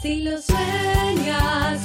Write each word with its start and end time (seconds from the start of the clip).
Si 0.00 0.22
lo 0.22 0.40
sueñas, 0.40 1.82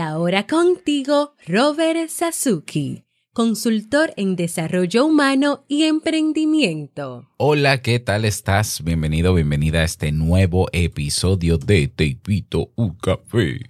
ahora 0.00 0.46
contigo, 0.46 1.34
Robert 1.46 2.08
Sasuki, 2.08 3.04
consultor 3.34 4.12
en 4.16 4.34
desarrollo 4.34 5.04
humano 5.04 5.64
y 5.68 5.84
emprendimiento. 5.84 7.28
Hola, 7.36 7.82
¿qué 7.82 8.00
tal 8.00 8.24
estás? 8.24 8.82
Bienvenido, 8.82 9.34
bienvenida 9.34 9.80
a 9.80 9.84
este 9.84 10.10
nuevo 10.10 10.68
episodio 10.72 11.58
de 11.58 11.88
Te 11.88 12.06
invito 12.06 12.72
un 12.76 12.94
café. 12.96 13.60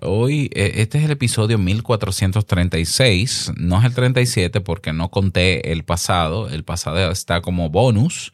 Hoy, 0.00 0.50
eh, 0.54 0.72
este 0.76 0.98
es 0.98 1.04
el 1.04 1.12
episodio 1.12 1.58
1436, 1.58 3.52
no 3.56 3.78
es 3.78 3.84
el 3.86 3.94
37 3.94 4.60
porque 4.60 4.92
no 4.92 5.10
conté 5.10 5.72
el 5.72 5.84
pasado, 5.84 6.48
el 6.48 6.64
pasado 6.64 7.10
está 7.10 7.40
como 7.40 7.70
bonus. 7.70 8.32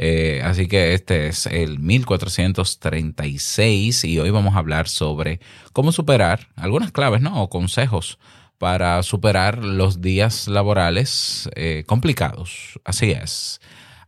Eh, 0.00 0.42
así 0.44 0.68
que 0.68 0.94
este 0.94 1.26
es 1.26 1.46
el 1.46 1.80
1436 1.80 4.04
y 4.04 4.20
hoy 4.20 4.30
vamos 4.30 4.54
a 4.54 4.58
hablar 4.58 4.88
sobre 4.88 5.40
cómo 5.72 5.90
superar 5.90 6.50
algunas 6.54 6.92
claves, 6.92 7.20
¿no? 7.20 7.42
O 7.42 7.50
consejos 7.50 8.20
para 8.58 9.02
superar 9.02 9.64
los 9.64 10.00
días 10.00 10.46
laborales 10.46 11.50
eh, 11.56 11.82
complicados. 11.84 12.78
Así 12.84 13.10
es. 13.10 13.60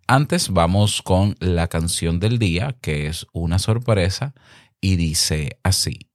Antes 0.06 0.50
vamos 0.50 1.02
con 1.02 1.34
la 1.40 1.66
canción 1.66 2.20
del 2.20 2.38
día, 2.38 2.76
que 2.80 3.08
es 3.08 3.26
una 3.32 3.58
sorpresa 3.58 4.32
y 4.80 4.94
dice 4.94 5.58
así. 5.64 6.09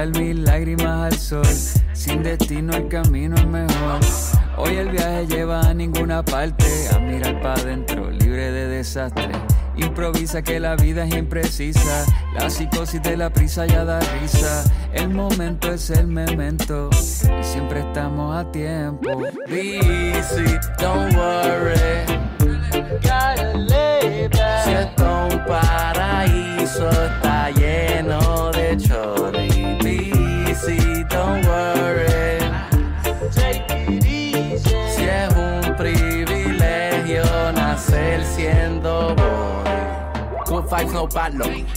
Secar 0.00 0.22
mis 0.22 0.36
lágrimas 0.38 1.12
al 1.12 1.18
sol. 1.18 1.46
Sin 1.92 2.22
destino 2.22 2.74
el 2.74 2.88
camino 2.88 3.36
es 3.36 3.46
mejor. 3.46 4.00
Hoy 4.56 4.76
el 4.76 4.90
viaje 4.90 5.26
lleva 5.26 5.60
a 5.60 5.74
ninguna 5.74 6.24
parte. 6.24 6.64
A 6.94 6.98
mirar 6.98 7.40
para 7.42 7.60
adentro, 7.60 8.10
libre 8.10 8.50
de 8.50 8.68
desastre. 8.68 9.30
Improvisa 9.76 10.42
que 10.42 10.58
la 10.60 10.76
vida 10.76 11.04
es 11.04 11.14
imprecisa. 11.14 12.04
La 12.34 12.48
psicosis 12.48 13.02
de 13.02 13.16
la 13.16 13.30
prisa 13.30 13.66
ya 13.66 13.84
da 13.84 14.00
risa. 14.20 14.64
El 14.92 15.10
momento 15.10 15.72
es 15.72 15.90
el 15.90 16.06
memento. 16.06 16.90
Y 16.92 17.44
siempre 17.44 17.80
estamos 17.80 18.36
a 18.36 18.50
tiempo. 18.50 19.22
Easy, 19.48 20.44
don't 20.78 21.14
worry. 21.14 21.59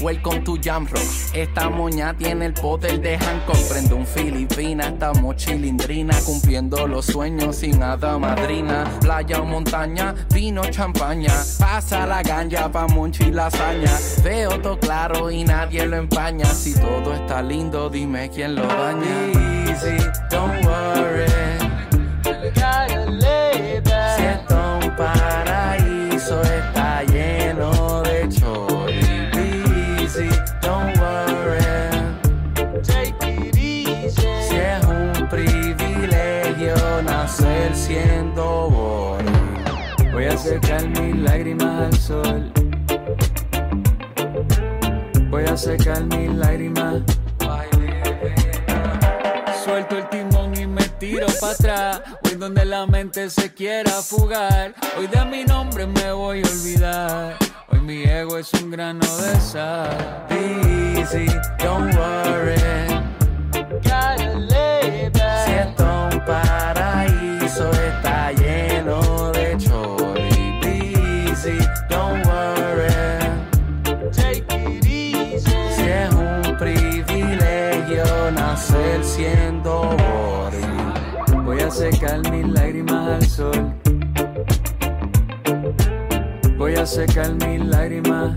Welcome 0.02 0.44
to 0.44 0.58
Jam 0.62 0.86
Rock. 0.86 1.02
Esta 1.34 1.70
moña 1.70 2.14
tiene 2.14 2.48
el 2.48 2.54
poder 2.54 3.00
de 3.00 3.18
Hancock. 3.18 3.58
Prende 3.70 3.94
un 3.94 4.06
filipina, 4.06 4.90
estamos 4.90 5.38
chilindrina. 5.38 6.14
Cumpliendo 6.26 6.86
los 6.88 7.06
sueños 7.06 7.56
sin 7.56 7.80
nada 7.80 8.18
madrina. 8.18 8.84
Playa 9.00 9.40
o 9.40 9.46
montaña, 9.46 10.14
vino, 10.34 10.64
champaña. 10.66 11.34
Pasa 11.58 12.06
la 12.06 12.22
ganja 12.22 12.70
pa' 12.70 12.88
monchi 12.88 13.32
lasaña. 13.32 13.98
Veo 14.24 14.60
todo 14.60 14.78
claro 14.78 15.32
y 15.32 15.46
nadie 15.46 15.86
lo 15.86 15.96
empaña. 15.96 16.46
Si 16.46 16.74
todo 16.74 17.14
está 17.14 17.42
lindo, 17.42 17.90
dime 17.90 18.30
quién 18.30 18.56
lo 18.56 18.68
daña. 18.68 19.70
Easy, 19.70 19.98
don't 20.30 20.66
worry. 20.66 20.83
Voy 45.30 45.44
a 45.44 45.58
secar 45.58 46.04
mis 46.06 46.30
lágrimas. 46.34 47.02
Suelto 49.66 49.98
el 49.98 50.08
timón 50.10 50.56
y 50.58 50.66
me 50.66 50.84
tiro 51.00 51.28
para 51.42 51.54
atrás. 51.54 52.02
Hoy 52.24 52.36
donde 52.36 52.64
la 52.64 52.86
mente 52.86 53.30
se 53.30 53.54
quiera 53.54 53.92
fugar. 54.02 54.74
Hoy 54.98 55.08
de 55.08 55.26
mi 55.26 55.44
nombre 55.44 55.86
me 55.86 56.12
voy 56.14 56.42
a 56.42 56.50
olvidar. 56.50 57.38
Hoy 57.70 57.82
mi 57.82 58.04
ego 58.04 58.38
es 58.38 58.54
un 58.54 58.72
grano 58.72 59.06
de 59.18 59.40
sal. 59.42 60.26
Easy, 60.30 61.26
don't 61.60 61.94
worry. 61.96 62.13
Secar 81.92 82.22
mis 82.32 82.48
lágrimas 82.48 83.10
al 83.10 83.26
sol. 83.26 83.74
Voy 86.58 86.76
a 86.76 86.86
secar 86.86 87.34
mis 87.34 87.66
lágrimas. 87.66 88.34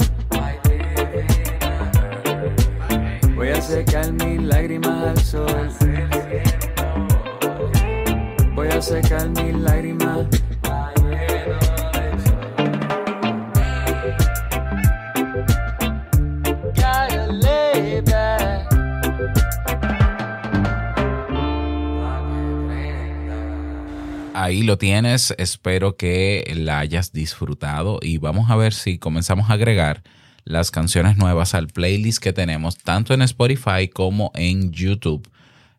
Voy 3.36 3.48
a 3.50 3.60
secar 3.62 4.12
mis 4.12 4.42
lágrimas 4.42 5.04
al 5.04 5.18
sol. 5.18 5.68
Voy 8.56 8.68
a 8.68 8.82
secar 8.82 9.28
mis 9.28 9.54
lágrimas. 9.54 10.35
Ahí 24.46 24.62
lo 24.62 24.78
tienes, 24.78 25.34
espero 25.38 25.96
que 25.96 26.48
la 26.54 26.78
hayas 26.78 27.12
disfrutado 27.12 27.98
y 28.00 28.18
vamos 28.18 28.48
a 28.48 28.54
ver 28.54 28.72
si 28.72 28.96
comenzamos 28.96 29.50
a 29.50 29.54
agregar 29.54 30.04
las 30.44 30.70
canciones 30.70 31.16
nuevas 31.16 31.56
al 31.56 31.66
playlist 31.66 32.22
que 32.22 32.32
tenemos 32.32 32.78
tanto 32.78 33.12
en 33.12 33.22
Spotify 33.22 33.88
como 33.92 34.30
en 34.36 34.70
YouTube. 34.70 35.28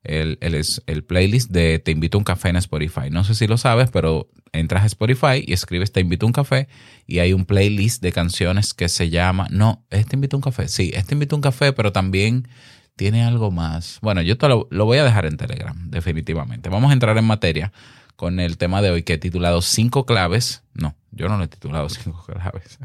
El, 0.03 0.37
el, 0.41 0.61
el 0.85 1.03
playlist 1.05 1.49
de 1.49 1.79
Te 1.79 1.91
invito 1.91 2.17
a 2.17 2.19
un 2.19 2.25
café 2.25 2.49
en 2.49 2.57
Spotify. 2.57 3.09
No 3.09 3.23
sé 3.23 3.35
si 3.35 3.47
lo 3.47 3.57
sabes, 3.57 3.89
pero 3.89 4.29
entras 4.51 4.83
a 4.83 4.87
Spotify 4.87 5.45
y 5.47 5.53
escribes 5.53 5.93
Te 5.93 6.01
invito 6.01 6.25
a 6.25 6.27
un 6.27 6.33
café 6.33 6.67
y 7.05 7.19
hay 7.19 7.31
un 7.31 7.45
playlist 7.45 8.03
de 8.03 8.11
canciones 8.11 8.73
que 8.73 8.89
se 8.89 9.09
llama, 9.09 9.47
no, 9.49 9.85
es 9.91 10.07
Te 10.07 10.17
invito 10.17 10.35
a 10.35 10.39
un 10.39 10.43
café, 10.43 10.67
sí, 10.67 10.91
es 10.93 11.05
Te 11.05 11.15
invito 11.15 11.35
a 11.35 11.37
un 11.37 11.41
café, 11.41 11.71
pero 11.71 11.93
también 11.93 12.49
tiene 12.97 13.23
algo 13.23 13.49
más. 13.49 13.99
Bueno, 14.01 14.21
yo 14.21 14.37
te 14.37 14.49
lo, 14.49 14.67
lo 14.71 14.83
voy 14.83 14.97
a 14.97 15.05
dejar 15.05 15.25
en 15.25 15.37
Telegram, 15.37 15.89
definitivamente. 15.89 16.67
Vamos 16.67 16.89
a 16.89 16.93
entrar 16.93 17.17
en 17.17 17.23
materia 17.23 17.71
con 18.17 18.41
el 18.41 18.57
tema 18.57 18.81
de 18.81 18.89
hoy 18.89 19.03
que 19.03 19.13
he 19.13 19.17
titulado 19.17 19.61
Cinco 19.61 20.05
claves. 20.05 20.63
No, 20.73 20.95
yo 21.11 21.29
no 21.29 21.37
lo 21.37 21.45
he 21.45 21.47
titulado 21.47 21.87
Cinco 21.89 22.25
claves. 22.25 22.79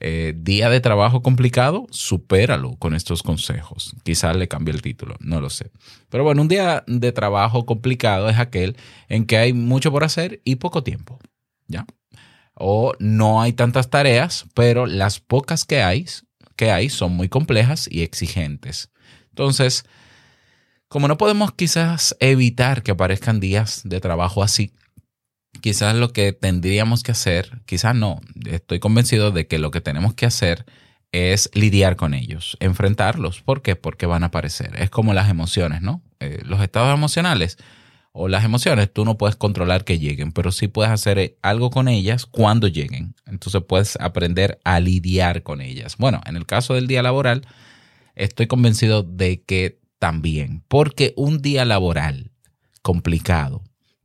eh, 0.00 0.34
día 0.36 0.68
de 0.70 0.80
trabajo 0.80 1.22
complicado, 1.22 1.86
supéralo 1.90 2.76
con 2.76 2.94
estos 2.94 3.22
consejos. 3.22 3.94
Quizás 4.02 4.34
le 4.34 4.48
cambie 4.48 4.74
el 4.74 4.82
título, 4.82 5.16
no 5.20 5.40
lo 5.40 5.50
sé. 5.50 5.70
Pero 6.08 6.24
bueno, 6.24 6.42
un 6.42 6.48
día 6.48 6.82
de 6.86 7.12
trabajo 7.12 7.66
complicado 7.66 8.28
es 8.28 8.38
aquel 8.38 8.76
en 9.08 9.26
que 9.26 9.36
hay 9.36 9.52
mucho 9.52 9.92
por 9.92 10.02
hacer 10.02 10.40
y 10.44 10.56
poco 10.56 10.82
tiempo. 10.82 11.20
¿Ya? 11.68 11.86
O 12.54 12.94
no 12.98 13.42
hay 13.42 13.52
tantas 13.52 13.90
tareas, 13.90 14.46
pero 14.54 14.86
las 14.86 15.20
pocas 15.20 15.66
que 15.66 15.82
hay, 15.82 16.06
que 16.56 16.70
hay 16.70 16.88
son 16.88 17.12
muy 17.12 17.28
complejas 17.28 17.86
y 17.90 18.00
exigentes. 18.00 18.90
Entonces, 19.28 19.84
como 20.88 21.08
no 21.08 21.18
podemos 21.18 21.52
quizás 21.52 22.16
evitar 22.20 22.82
que 22.82 22.92
aparezcan 22.92 23.40
días 23.40 23.82
de 23.84 24.00
trabajo 24.00 24.42
así, 24.42 24.72
quizás 25.60 25.94
lo 25.94 26.12
que 26.12 26.32
tendríamos 26.32 27.02
que 27.02 27.12
hacer, 27.12 27.62
quizás 27.66 27.94
no, 27.94 28.20
estoy 28.48 28.78
convencido 28.78 29.30
de 29.30 29.46
que 29.46 29.58
lo 29.58 29.70
que 29.70 29.80
tenemos 29.80 30.14
que 30.14 30.26
hacer 30.26 30.66
es 31.12 31.50
lidiar 31.54 31.96
con 31.96 32.14
ellos, 32.14 32.56
enfrentarlos. 32.60 33.40
¿Por 33.40 33.62
qué? 33.62 33.76
Porque 33.76 34.06
van 34.06 34.22
a 34.22 34.26
aparecer. 34.26 34.72
Es 34.76 34.90
como 34.90 35.14
las 35.14 35.30
emociones, 35.30 35.80
¿no? 35.80 36.02
Eh, 36.20 36.40
los 36.44 36.60
estados 36.60 36.94
emocionales 36.94 37.58
o 38.12 38.28
las 38.28 38.44
emociones, 38.44 38.92
tú 38.92 39.04
no 39.04 39.18
puedes 39.18 39.36
controlar 39.36 39.84
que 39.84 39.98
lleguen, 39.98 40.32
pero 40.32 40.50
sí 40.50 40.68
puedes 40.68 40.90
hacer 40.90 41.18
eh, 41.18 41.36
algo 41.42 41.70
con 41.70 41.88
ellas 41.88 42.26
cuando 42.26 42.66
lleguen. 42.68 43.14
Entonces 43.26 43.62
puedes 43.66 43.96
aprender 44.00 44.58
a 44.64 44.80
lidiar 44.80 45.42
con 45.42 45.60
ellas. 45.60 45.96
Bueno, 45.98 46.20
en 46.26 46.36
el 46.36 46.46
caso 46.46 46.74
del 46.74 46.86
día 46.86 47.02
laboral, 47.02 47.46
estoy 48.14 48.46
convencido 48.46 49.02
de 49.02 49.42
que 49.42 49.80
también, 49.98 50.62
porque 50.68 51.12
un 51.16 51.42
día 51.42 51.64
laboral 51.64 52.32
complicado, 52.82 53.62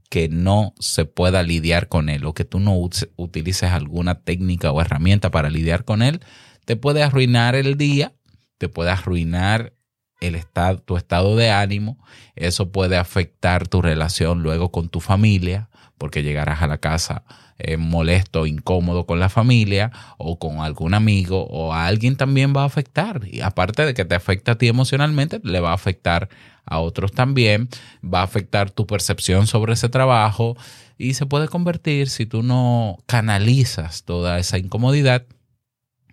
que 0.10 0.28
no 0.28 0.74
se 0.78 1.06
pueda 1.06 1.42
lidiar 1.42 1.88
con 1.88 2.10
él 2.10 2.26
o 2.26 2.34
que 2.34 2.44
tú 2.44 2.60
no 2.60 2.76
utilices 2.76 3.72
alguna 3.72 4.16
técnica 4.16 4.72
o 4.72 4.82
herramienta 4.82 5.32
para 5.32 5.50
lidiar 5.50 5.86
con 5.86 6.02
él, 6.02 6.20
te 6.66 6.76
puede 6.76 7.02
arruinar 7.02 7.56
el 7.56 7.78
día, 7.78 8.14
te 8.58 8.68
puede 8.68 8.92
arruinar 8.92 9.74
el 10.20 10.36
estado, 10.36 10.80
tu 10.80 10.98
estado 10.98 11.36
de 11.38 11.50
ánimo, 11.50 11.98
eso 12.36 12.72
puede 12.72 12.98
afectar 12.98 13.68
tu 13.68 13.82
relación 13.82 14.44
luego 14.44 14.70
con 14.70 14.90
tu 14.90 15.00
familia, 15.00 15.70
porque 15.98 16.24
llegarás 16.24 16.62
a 16.62 16.68
la 16.68 16.80
casa 16.80 17.24
eh, 17.64 17.78
molesto, 17.78 18.46
incómodo 18.46 19.06
con 19.06 19.20
la 19.20 19.30
familia 19.30 19.92
o 20.18 20.40
con 20.40 20.60
algún 20.60 20.94
amigo 20.94 21.46
o 21.46 21.74
a 21.74 21.88
alguien 21.88 22.16
también 22.16 22.54
va 22.56 22.64
a 22.64 22.66
afectar. 22.66 23.22
Y 23.26 23.42
aparte 23.42 23.86
de 23.86 23.94
que 23.94 24.06
te 24.06 24.16
afecta 24.16 24.54
a 24.54 24.58
ti 24.58 24.68
emocionalmente, 24.68 25.40
le 25.44 25.60
va 25.60 25.72
a 25.72 25.76
afectar 25.76 26.30
a 26.66 26.80
otros 26.80 27.12
también, 27.12 27.70
va 28.04 28.22
a 28.22 28.24
afectar 28.24 28.72
tu 28.72 28.86
percepción 28.88 29.48
sobre 29.48 29.74
ese 29.74 29.90
trabajo 29.90 30.56
y 30.98 31.16
se 31.16 31.26
puede 31.26 31.48
convertir, 31.48 32.10
si 32.10 32.26
tú 32.26 32.44
no 32.44 33.00
canalizas 33.08 34.04
toda 34.04 34.38
esa 34.40 34.58
incomodidad, 34.58 35.26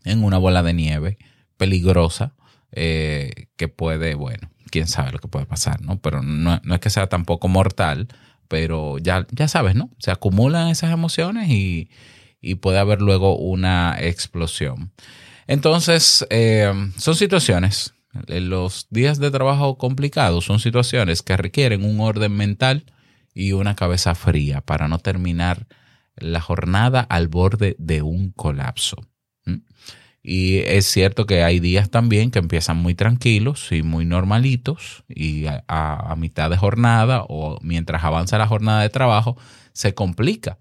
en 0.05 0.25
una 0.25 0.39
bola 0.39 0.63
de 0.63 0.73
nieve 0.73 1.19
peligrosa 1.57 2.35
eh, 2.73 3.49
que 3.57 3.69
puede, 3.69 4.15
bueno, 4.15 4.51
quién 4.71 4.87
sabe 4.87 5.13
lo 5.13 5.19
que 5.19 5.29
puede 5.29 5.47
pasar, 5.47 5.81
¿no? 5.83 5.99
Pero 5.99 6.23
no, 6.23 6.61
no 6.63 6.75
es 6.75 6.81
que 6.81 6.91
sea 6.91 7.09
tampoco 7.09 7.49
mortal, 7.49 8.09
pero 8.49 8.99
ya, 8.99 9.27
ya 9.31 9.49
sabes, 9.49 9.75
¿no? 9.75 9.91
Se 9.99 10.11
acumulan 10.11 10.69
esas 10.69 10.93
emociones 10.93 11.49
y, 11.51 11.91
puede 12.61 12.79
haber 12.79 13.03
luego 13.03 13.37
una 13.37 13.97
explosión. 14.01 14.93
Entonces, 15.47 16.27
eh, 16.31 16.73
son 16.97 17.15
situaciones, 17.15 17.95
los 18.27 18.87
días 18.91 19.19
de 19.19 19.31
trabajo 19.31 19.77
complicados 19.77 20.45
son 20.47 20.61
situaciones 20.61 21.23
que 21.23 21.37
requieren 21.37 21.85
un 21.85 22.01
orden 22.01 22.35
mental 22.37 22.85
y 23.35 23.53
una 23.53 23.77
cabeza 23.77 24.15
fría 24.15 24.61
para 24.61 24.89
no 24.89 24.99
terminar 24.99 25.67
la 26.17 26.41
jornada 26.41 27.01
al 27.01 27.29
borde 27.29 27.77
de 27.79 28.03
un 28.03 28.31
colapso. 28.33 28.97
Y 30.23 30.59
es 30.59 30.87
cierto 30.87 31.27
que 31.27 31.43
hay 31.43 31.61
días 31.61 31.91
también 31.91 32.31
que 32.31 32.39
empiezan 32.39 32.77
muy 32.77 32.95
tranquilos 32.95 33.71
y 33.73 33.83
muy 33.83 34.05
normalitos 34.05 35.05
y 35.09 35.47
a, 35.47 36.15
mitad 36.17 36.51
de 36.51 36.57
jornada 36.57 37.25
o 37.29 37.59
mientras 37.63 38.05
avanza 38.05 38.39
la 38.39 38.49
jornada 38.49 38.83
de 38.83 38.91
trabajo 38.91 39.37
se 39.73 39.95
complica. 39.95 40.59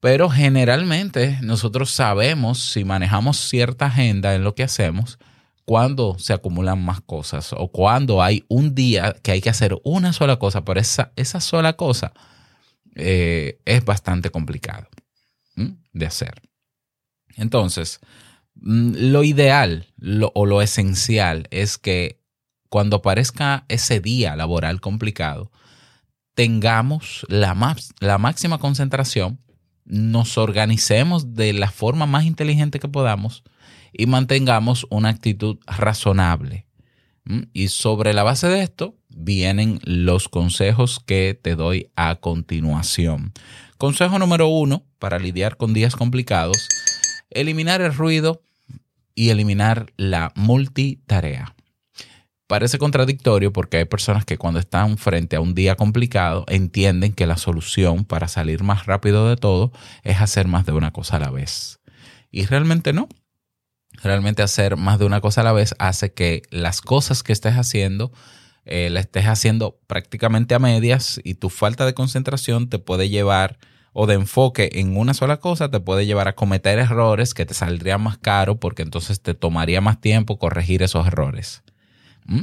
Pero 0.00 0.28
generalmente 0.28 1.38
nosotros 1.42 1.90
sabemos 1.90 2.58
si 2.58 2.84
manejamos 2.84 3.38
cierta 3.38 3.86
agenda 3.86 4.34
en 4.34 4.44
lo 4.44 4.54
que 4.54 4.64
hacemos, 4.64 5.18
cuando 5.64 6.16
se 6.18 6.32
acumulan 6.32 6.84
más 6.84 7.00
cosas 7.00 7.52
o 7.52 7.68
cuando 7.68 8.22
hay 8.22 8.44
un 8.48 8.74
día 8.74 9.16
que 9.22 9.32
hay 9.32 9.40
que 9.40 9.50
hacer 9.50 9.76
una 9.84 10.12
sola 10.12 10.38
cosa, 10.38 10.64
pero 10.64 10.80
esa, 10.80 11.12
esa 11.16 11.40
sola 11.40 11.72
cosa 11.74 12.12
eh, 12.94 13.58
es 13.64 13.84
bastante 13.84 14.30
complicado 14.30 14.88
de 15.92 16.06
hacer. 16.06 16.40
Entonces, 17.36 18.00
lo 18.60 19.24
ideal 19.24 19.86
o 20.34 20.46
lo 20.46 20.62
esencial 20.62 21.46
es 21.50 21.78
que 21.78 22.20
cuando 22.68 22.96
aparezca 22.96 23.64
ese 23.68 24.00
día 24.00 24.36
laboral 24.36 24.80
complicado, 24.80 25.50
tengamos 26.34 27.24
la, 27.28 27.76
la 28.00 28.18
máxima 28.18 28.58
concentración, 28.58 29.40
nos 29.84 30.36
organicemos 30.36 31.34
de 31.34 31.52
la 31.52 31.70
forma 31.70 32.06
más 32.06 32.24
inteligente 32.24 32.80
que 32.80 32.88
podamos 32.88 33.44
y 33.92 34.06
mantengamos 34.06 34.86
una 34.90 35.08
actitud 35.08 35.58
razonable. 35.66 36.66
Y 37.52 37.68
sobre 37.68 38.12
la 38.12 38.22
base 38.22 38.48
de 38.48 38.62
esto 38.62 38.96
vienen 39.08 39.80
los 39.82 40.28
consejos 40.28 41.00
que 41.04 41.38
te 41.40 41.56
doy 41.56 41.90
a 41.96 42.16
continuación. 42.16 43.32
Consejo 43.78 44.18
número 44.18 44.48
uno 44.48 44.84
para 44.98 45.18
lidiar 45.18 45.56
con 45.56 45.72
días 45.72 45.96
complicados, 45.96 46.68
eliminar 47.30 47.80
el 47.80 47.94
ruido 47.94 48.42
y 49.16 49.30
eliminar 49.30 49.92
la 49.96 50.30
multitarea. 50.36 51.56
Parece 52.46 52.78
contradictorio 52.78 53.52
porque 53.52 53.78
hay 53.78 53.86
personas 53.86 54.24
que 54.24 54.38
cuando 54.38 54.60
están 54.60 54.98
frente 54.98 55.34
a 55.34 55.40
un 55.40 55.56
día 55.56 55.74
complicado 55.74 56.44
entienden 56.46 57.12
que 57.12 57.26
la 57.26 57.36
solución 57.36 58.04
para 58.04 58.28
salir 58.28 58.62
más 58.62 58.86
rápido 58.86 59.28
de 59.28 59.36
todo 59.36 59.72
es 60.04 60.20
hacer 60.20 60.46
más 60.46 60.64
de 60.64 60.72
una 60.72 60.92
cosa 60.92 61.16
a 61.16 61.20
la 61.20 61.30
vez. 61.30 61.80
Y 62.30 62.46
realmente 62.46 62.92
no. 62.92 63.08
Realmente 64.02 64.42
hacer 64.42 64.76
más 64.76 65.00
de 65.00 65.06
una 65.06 65.20
cosa 65.20 65.40
a 65.40 65.44
la 65.44 65.52
vez 65.52 65.74
hace 65.80 66.12
que 66.12 66.42
las 66.50 66.80
cosas 66.80 67.24
que 67.24 67.32
estés 67.32 67.54
haciendo 67.54 68.12
eh, 68.68 68.90
las 68.90 69.04
estés 69.04 69.26
haciendo 69.26 69.78
prácticamente 69.86 70.56
a 70.56 70.58
medias 70.58 71.20
y 71.22 71.34
tu 71.34 71.50
falta 71.50 71.86
de 71.86 71.94
concentración 71.94 72.68
te 72.68 72.80
puede 72.80 73.08
llevar 73.08 73.58
o 73.98 74.06
de 74.06 74.12
enfoque 74.12 74.68
en 74.74 74.94
una 74.94 75.14
sola 75.14 75.38
cosa 75.38 75.70
te 75.70 75.80
puede 75.80 76.04
llevar 76.04 76.28
a 76.28 76.34
cometer 76.34 76.78
errores 76.78 77.32
que 77.32 77.46
te 77.46 77.54
saldrían 77.54 78.02
más 78.02 78.18
caro 78.18 78.60
porque 78.60 78.82
entonces 78.82 79.22
te 79.22 79.32
tomaría 79.32 79.80
más 79.80 80.02
tiempo 80.02 80.38
corregir 80.38 80.82
esos 80.82 81.06
errores. 81.06 81.62
¿Mm? 82.26 82.42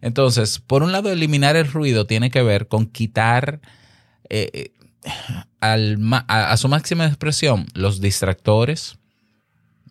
Entonces, 0.00 0.58
por 0.58 0.82
un 0.82 0.90
lado, 0.90 1.12
eliminar 1.12 1.54
el 1.54 1.70
ruido 1.70 2.08
tiene 2.08 2.30
que 2.30 2.42
ver 2.42 2.66
con 2.66 2.86
quitar 2.86 3.60
eh, 4.28 4.72
a, 5.60 6.56
su 6.56 6.68
máxima 6.68 7.06
expresión 7.06 7.68
los 7.74 8.00
distractores 8.00 8.98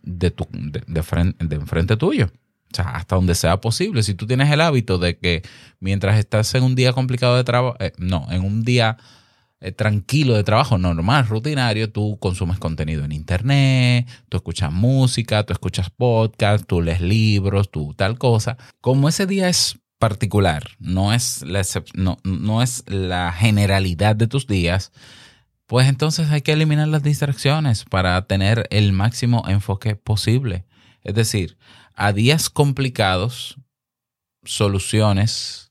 de, 0.04 0.30
tu, 0.30 0.46
de, 0.52 1.04
frente, 1.04 1.46
de 1.46 1.56
enfrente 1.56 1.96
tuyo. 1.96 2.26
O 2.70 2.76
sea, 2.76 2.90
hasta 2.90 3.16
donde 3.16 3.36
sea 3.36 3.62
posible. 3.62 4.04
Si 4.04 4.14
tú 4.14 4.28
tienes 4.28 4.52
el 4.52 4.60
hábito 4.60 4.98
de 4.98 5.18
que 5.18 5.42
mientras 5.80 6.20
estás 6.20 6.54
en 6.54 6.64
un 6.64 6.76
día 6.76 6.92
complicado 6.92 7.38
de 7.38 7.46
trabajo, 7.46 7.78
eh, 7.80 7.94
no, 7.98 8.28
en 8.30 8.44
un 8.44 8.64
día 8.66 8.98
eh, 9.60 9.72
tranquilo 9.72 10.36
de 10.36 10.44
trabajo 10.44 10.78
normal, 10.78 11.28
rutinario, 11.28 11.92
tú 11.92 12.18
consumes 12.20 12.60
contenido 12.60 13.04
en 13.06 13.12
internet, 13.12 14.08
tú 14.30 14.38
escuchas 14.38 14.72
música, 14.72 15.46
tú 15.46 15.54
escuchas 15.54 15.90
podcast, 15.90 16.66
tú 16.68 16.82
lees 16.82 17.02
libros, 17.02 17.72
tú 17.72 17.94
tal 17.96 18.20
cosa. 18.20 18.58
Como 18.82 19.10
ese 19.10 19.26
día 19.26 19.50
es 19.50 19.80
particular, 19.98 20.64
no 20.80 21.12
es 21.12 21.42
la, 21.42 21.64
no, 21.96 22.20
no 22.24 22.62
es 22.62 22.84
la 22.88 23.32
generalidad 23.32 24.16
de 24.16 24.28
tus 24.28 24.46
días, 24.46 24.92
pues 25.66 25.88
entonces 25.88 26.30
hay 26.30 26.42
que 26.42 26.54
eliminar 26.54 26.88
las 26.88 27.04
distracciones 27.04 27.84
para 27.84 28.26
tener 28.28 28.68
el 28.70 28.94
máximo 28.94 29.44
enfoque 29.48 29.96
posible. 29.96 30.66
Es 31.04 31.16
decir, 31.16 31.58
a 31.96 32.14
días 32.14 32.50
complicados, 32.50 33.58
soluciones 34.44 35.67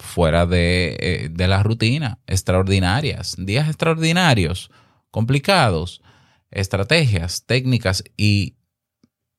fuera 0.00 0.46
eh, 0.50 1.28
de, 1.30 1.48
la 1.48 1.62
rutina, 1.62 2.18
extraordinarias, 2.26 3.36
días 3.38 3.68
extraordinarios, 3.68 4.70
complicados, 5.10 6.02
estrategias, 6.50 7.44
técnicas 7.46 8.02
y, 8.16 8.56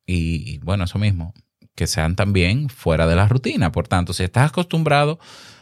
y, 0.06 0.60
bueno, 0.60 0.86
eso 0.86 1.00
mismo, 1.00 1.34
que 1.76 1.88
sean 1.88 2.16
también 2.16 2.70
fuera 2.70 3.08
de 3.08 3.16
la 3.16 3.28
rutina. 3.28 3.72
Por 3.72 3.88
tanto, 3.88 4.14
si 4.14 4.24
estás 4.24 4.50
acostumbrado 4.50 5.20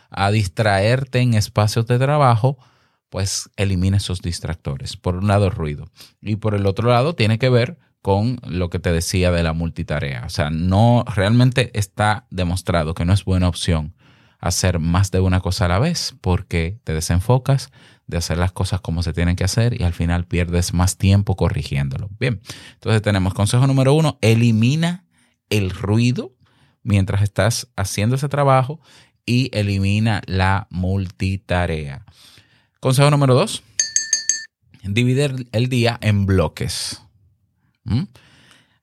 a 0.10 0.32
distraerte 0.32 1.20
en 1.20 1.34
espacios 1.34 1.86
de 1.88 2.00
trabajo, 2.00 2.58
pues 3.10 3.50
elimina 3.58 3.98
esos 3.98 4.22
distractores. 4.22 4.98
Por 4.98 5.16
un 5.16 5.28
lado, 5.28 5.50
ruido. 5.50 5.90
Y 6.22 6.36
por 6.36 6.56
el 6.56 6.66
otro 6.66 6.90
lado, 6.90 7.16
tiene 7.16 7.40
que 7.40 7.50
ver 7.50 7.78
con 8.02 8.40
lo 8.48 8.70
que 8.70 8.80
te 8.80 8.92
decía 8.92 9.32
de 9.32 9.44
la 9.44 9.54
multitarea. 9.54 10.24
O 10.26 10.30
sea, 10.30 10.50
no 10.50 11.04
realmente 11.08 11.72
está 11.78 12.28
demostrado 12.30 12.94
que 12.94 13.06
no 13.06 13.14
es 13.14 13.26
buena 13.26 13.48
opción 13.48 13.96
hacer 14.40 14.80
más 14.80 15.12
de 15.12 15.20
una 15.20 15.42
cosa 15.42 15.66
a 15.66 15.68
la 15.68 15.80
vez 15.80 16.16
porque 16.22 16.80
te 16.84 16.94
desenfocas 16.94 17.72
de 18.08 18.18
hacer 18.18 18.38
las 18.38 18.52
cosas 18.52 18.82
como 18.82 19.04
se 19.04 19.14
tienen 19.14 19.36
que 19.36 19.44
hacer 19.44 19.80
y 19.80 19.84
al 19.84 19.94
final 19.94 20.26
pierdes 20.26 20.74
más 20.74 20.98
tiempo 20.98 21.36
corrigiéndolo. 21.36 22.10
Bien, 22.20 22.42
entonces 22.74 23.02
tenemos 23.02 23.34
consejo 23.34 23.68
número 23.68 23.94
uno, 23.94 24.18
elimina 24.22 25.06
el 25.50 25.70
ruido 25.70 26.34
mientras 26.82 27.22
estás 27.22 27.68
haciendo 27.76 28.16
ese 28.16 28.30
trabajo 28.30 28.80
y 29.26 29.52
elimina 29.54 30.22
la 30.26 30.68
multitarea. 30.72 32.06
Consejo 32.80 33.12
número 33.12 33.36
dos, 33.36 33.62
dividir 34.84 35.48
el 35.52 35.68
día 35.68 36.00
en 36.02 36.26
bloques. 36.26 37.02
¿Mm? 37.84 38.04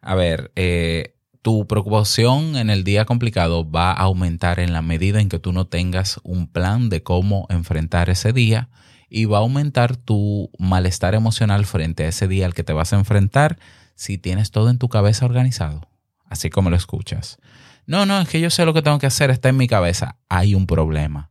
A 0.02 0.14
ver, 0.14 0.52
eh, 0.54 1.15
tu 1.46 1.64
preocupación 1.68 2.56
en 2.56 2.70
el 2.70 2.82
día 2.82 3.04
complicado 3.04 3.70
va 3.70 3.92
a 3.92 4.00
aumentar 4.02 4.58
en 4.58 4.72
la 4.72 4.82
medida 4.82 5.20
en 5.20 5.28
que 5.28 5.38
tú 5.38 5.52
no 5.52 5.68
tengas 5.68 6.18
un 6.24 6.48
plan 6.48 6.88
de 6.88 7.04
cómo 7.04 7.46
enfrentar 7.50 8.10
ese 8.10 8.32
día 8.32 8.68
y 9.08 9.26
va 9.26 9.38
a 9.38 9.42
aumentar 9.42 9.96
tu 9.96 10.50
malestar 10.58 11.14
emocional 11.14 11.64
frente 11.64 12.02
a 12.02 12.08
ese 12.08 12.26
día 12.26 12.46
al 12.46 12.54
que 12.54 12.64
te 12.64 12.72
vas 12.72 12.92
a 12.92 12.96
enfrentar 12.96 13.60
si 13.94 14.18
tienes 14.18 14.50
todo 14.50 14.70
en 14.70 14.78
tu 14.78 14.88
cabeza 14.88 15.24
organizado, 15.24 15.82
así 16.28 16.50
como 16.50 16.68
lo 16.68 16.74
escuchas. 16.74 17.38
No, 17.86 18.06
no, 18.06 18.20
es 18.20 18.28
que 18.28 18.40
yo 18.40 18.50
sé 18.50 18.64
lo 18.64 18.74
que 18.74 18.82
tengo 18.82 18.98
que 18.98 19.06
hacer, 19.06 19.30
está 19.30 19.48
en 19.48 19.56
mi 19.56 19.68
cabeza. 19.68 20.16
Hay 20.28 20.56
un 20.56 20.66
problema. 20.66 21.30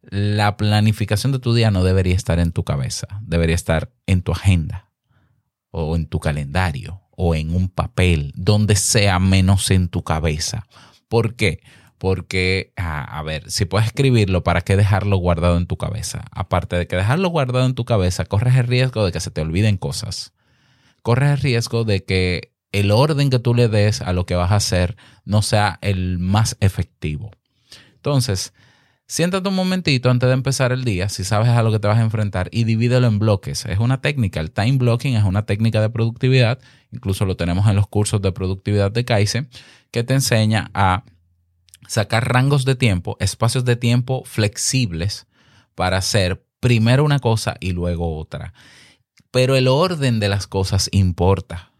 La 0.00 0.56
planificación 0.56 1.32
de 1.32 1.38
tu 1.38 1.52
día 1.52 1.70
no 1.70 1.84
debería 1.84 2.16
estar 2.16 2.38
en 2.38 2.52
tu 2.52 2.64
cabeza, 2.64 3.08
debería 3.20 3.56
estar 3.56 3.92
en 4.06 4.22
tu 4.22 4.32
agenda 4.32 4.88
o 5.70 5.96
en 5.96 6.06
tu 6.06 6.18
calendario 6.18 7.02
o 7.22 7.34
en 7.34 7.54
un 7.54 7.68
papel, 7.68 8.32
donde 8.34 8.76
sea 8.76 9.18
menos 9.18 9.70
en 9.70 9.88
tu 9.88 10.02
cabeza. 10.02 10.66
¿Por 11.06 11.34
qué? 11.34 11.60
Porque, 11.98 12.72
a 12.76 13.22
ver, 13.22 13.50
si 13.50 13.66
puedes 13.66 13.88
escribirlo, 13.88 14.42
¿para 14.42 14.62
qué 14.62 14.74
dejarlo 14.74 15.18
guardado 15.18 15.58
en 15.58 15.66
tu 15.66 15.76
cabeza? 15.76 16.24
Aparte 16.30 16.76
de 16.76 16.86
que 16.86 16.96
dejarlo 16.96 17.28
guardado 17.28 17.66
en 17.66 17.74
tu 17.74 17.84
cabeza, 17.84 18.24
corres 18.24 18.56
el 18.56 18.66
riesgo 18.66 19.04
de 19.04 19.12
que 19.12 19.20
se 19.20 19.30
te 19.30 19.42
olviden 19.42 19.76
cosas. 19.76 20.32
Corres 21.02 21.32
el 21.32 21.38
riesgo 21.38 21.84
de 21.84 22.06
que 22.06 22.54
el 22.72 22.90
orden 22.90 23.28
que 23.28 23.38
tú 23.38 23.54
le 23.54 23.68
des 23.68 24.00
a 24.00 24.14
lo 24.14 24.24
que 24.24 24.34
vas 24.34 24.52
a 24.52 24.56
hacer 24.56 24.96
no 25.26 25.42
sea 25.42 25.78
el 25.82 26.18
más 26.18 26.56
efectivo. 26.60 27.32
Entonces, 27.96 28.54
Siéntate 29.10 29.48
un 29.48 29.56
momentito 29.56 30.08
antes 30.08 30.28
de 30.28 30.34
empezar 30.34 30.70
el 30.70 30.84
día, 30.84 31.08
si 31.08 31.24
sabes 31.24 31.48
a 31.48 31.64
lo 31.64 31.72
que 31.72 31.80
te 31.80 31.88
vas 31.88 31.98
a 31.98 32.02
enfrentar, 32.02 32.48
y 32.52 32.62
divídelo 32.62 33.08
en 33.08 33.18
bloques. 33.18 33.64
Es 33.64 33.80
una 33.80 34.00
técnica, 34.00 34.38
el 34.38 34.52
time 34.52 34.78
blocking 34.78 35.16
es 35.16 35.24
una 35.24 35.46
técnica 35.46 35.80
de 35.80 35.90
productividad, 35.90 36.60
incluso 36.92 37.24
lo 37.24 37.36
tenemos 37.36 37.66
en 37.66 37.74
los 37.74 37.88
cursos 37.88 38.22
de 38.22 38.30
productividad 38.30 38.92
de 38.92 39.04
Kaizen, 39.04 39.48
que 39.90 40.04
te 40.04 40.14
enseña 40.14 40.70
a 40.74 41.02
sacar 41.88 42.32
rangos 42.32 42.64
de 42.64 42.76
tiempo, 42.76 43.16
espacios 43.18 43.64
de 43.64 43.74
tiempo 43.74 44.22
flexibles 44.24 45.26
para 45.74 45.96
hacer 45.96 46.46
primero 46.60 47.02
una 47.02 47.18
cosa 47.18 47.56
y 47.58 47.72
luego 47.72 48.16
otra. 48.16 48.54
Pero 49.32 49.56
el 49.56 49.66
orden 49.66 50.20
de 50.20 50.28
las 50.28 50.46
cosas 50.46 50.88
importa. 50.92 51.72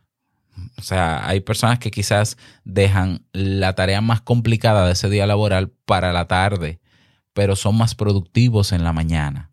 O 0.79 0.83
sea, 0.83 1.29
hay 1.29 1.39
personas 1.39 1.79
que 1.79 1.93
quizás 1.93 2.37
dejan 2.65 3.25
la 3.33 3.77
tarea 3.77 4.01
más 4.01 4.21
complicada 4.21 4.85
de 4.85 4.95
ese 4.95 5.09
día 5.09 5.29
laboral 5.29 5.71
para 5.87 6.13
la 6.13 6.27
tarde 6.27 6.81
pero 7.33 7.57
son 7.57 7.77
más 7.77 7.95
productivos 7.95 8.73
en 8.73 8.85
la 8.85 8.93
mañana. 8.93 9.51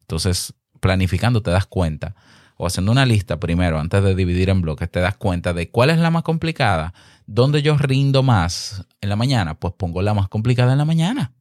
Entonces, 0.00 0.54
planificando 0.80 1.42
te 1.42 1.50
das 1.50 1.66
cuenta, 1.66 2.14
o 2.56 2.66
haciendo 2.66 2.92
una 2.92 3.06
lista 3.06 3.40
primero 3.40 3.80
antes 3.80 4.02
de 4.02 4.14
dividir 4.14 4.50
en 4.50 4.60
bloques, 4.60 4.90
te 4.90 5.00
das 5.00 5.16
cuenta 5.16 5.52
de 5.52 5.70
cuál 5.70 5.90
es 5.90 5.98
la 5.98 6.10
más 6.10 6.22
complicada, 6.22 6.94
dónde 7.26 7.62
yo 7.62 7.76
rindo 7.76 8.22
más 8.22 8.86
en 9.00 9.08
la 9.08 9.16
mañana, 9.16 9.58
pues 9.58 9.74
pongo 9.76 10.02
la 10.02 10.14
más 10.14 10.28
complicada 10.28 10.72
en 10.72 10.78
la 10.78 10.84
mañana. 10.84 11.32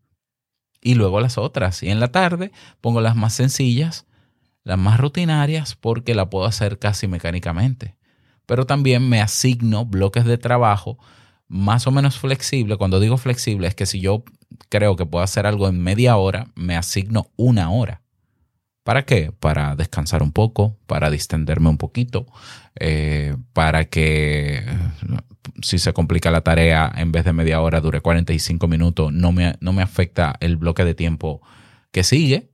Y 0.81 0.95
luego 0.95 1.21
las 1.21 1.37
otras. 1.37 1.81
Y 1.83 1.89
en 1.89 1.99
la 1.99 2.11
tarde 2.11 2.51
pongo 2.81 2.99
las 2.99 3.15
más 3.15 3.33
sencillas, 3.33 4.05
las 4.63 4.77
más 4.77 4.99
rutinarias, 4.99 5.75
porque 5.75 6.15
la 6.15 6.29
puedo 6.29 6.45
hacer 6.45 6.79
casi 6.79 7.07
mecánicamente. 7.07 7.95
Pero 8.45 8.65
también 8.65 9.07
me 9.07 9.21
asigno 9.21 9.85
bloques 9.85 10.25
de 10.25 10.37
trabajo 10.37 10.97
más 11.47 11.87
o 11.87 11.91
menos 11.91 12.17
flexible. 12.17 12.75
Cuando 12.77 12.99
digo 12.99 13.17
flexible 13.17 13.67
es 13.67 13.75
que 13.75 13.85
si 13.85 14.01
yo 14.01 14.23
creo 14.69 14.95
que 14.95 15.05
puedo 15.05 15.23
hacer 15.23 15.45
algo 15.45 15.67
en 15.67 15.81
media 15.81 16.17
hora, 16.17 16.47
me 16.55 16.75
asigno 16.75 17.27
una 17.35 17.69
hora. 17.71 18.01
¿Para 18.83 19.05
qué? 19.05 19.31
Para 19.31 19.75
descansar 19.75 20.21
un 20.21 20.33
poco, 20.33 20.77
para 20.87 21.09
distenderme 21.09 21.69
un 21.69 21.77
poquito, 21.77 22.25
eh, 22.75 23.35
para 23.53 23.85
que 23.85 24.65
si 25.61 25.79
se 25.79 25.93
complica 25.93 26.31
la 26.31 26.41
tarea, 26.41 26.91
en 26.95 27.11
vez 27.11 27.23
de 27.23 27.33
media 27.33 27.61
hora 27.61 27.79
dure 27.79 28.01
45 28.01 28.67
minutos, 28.67 29.13
no 29.13 29.31
me, 29.31 29.55
no 29.61 29.71
me 29.71 29.81
afecta 29.81 30.35
el 30.41 30.57
bloque 30.57 30.83
de 30.83 30.95
tiempo 30.95 31.41
que 31.91 32.03
sigue. 32.03 32.49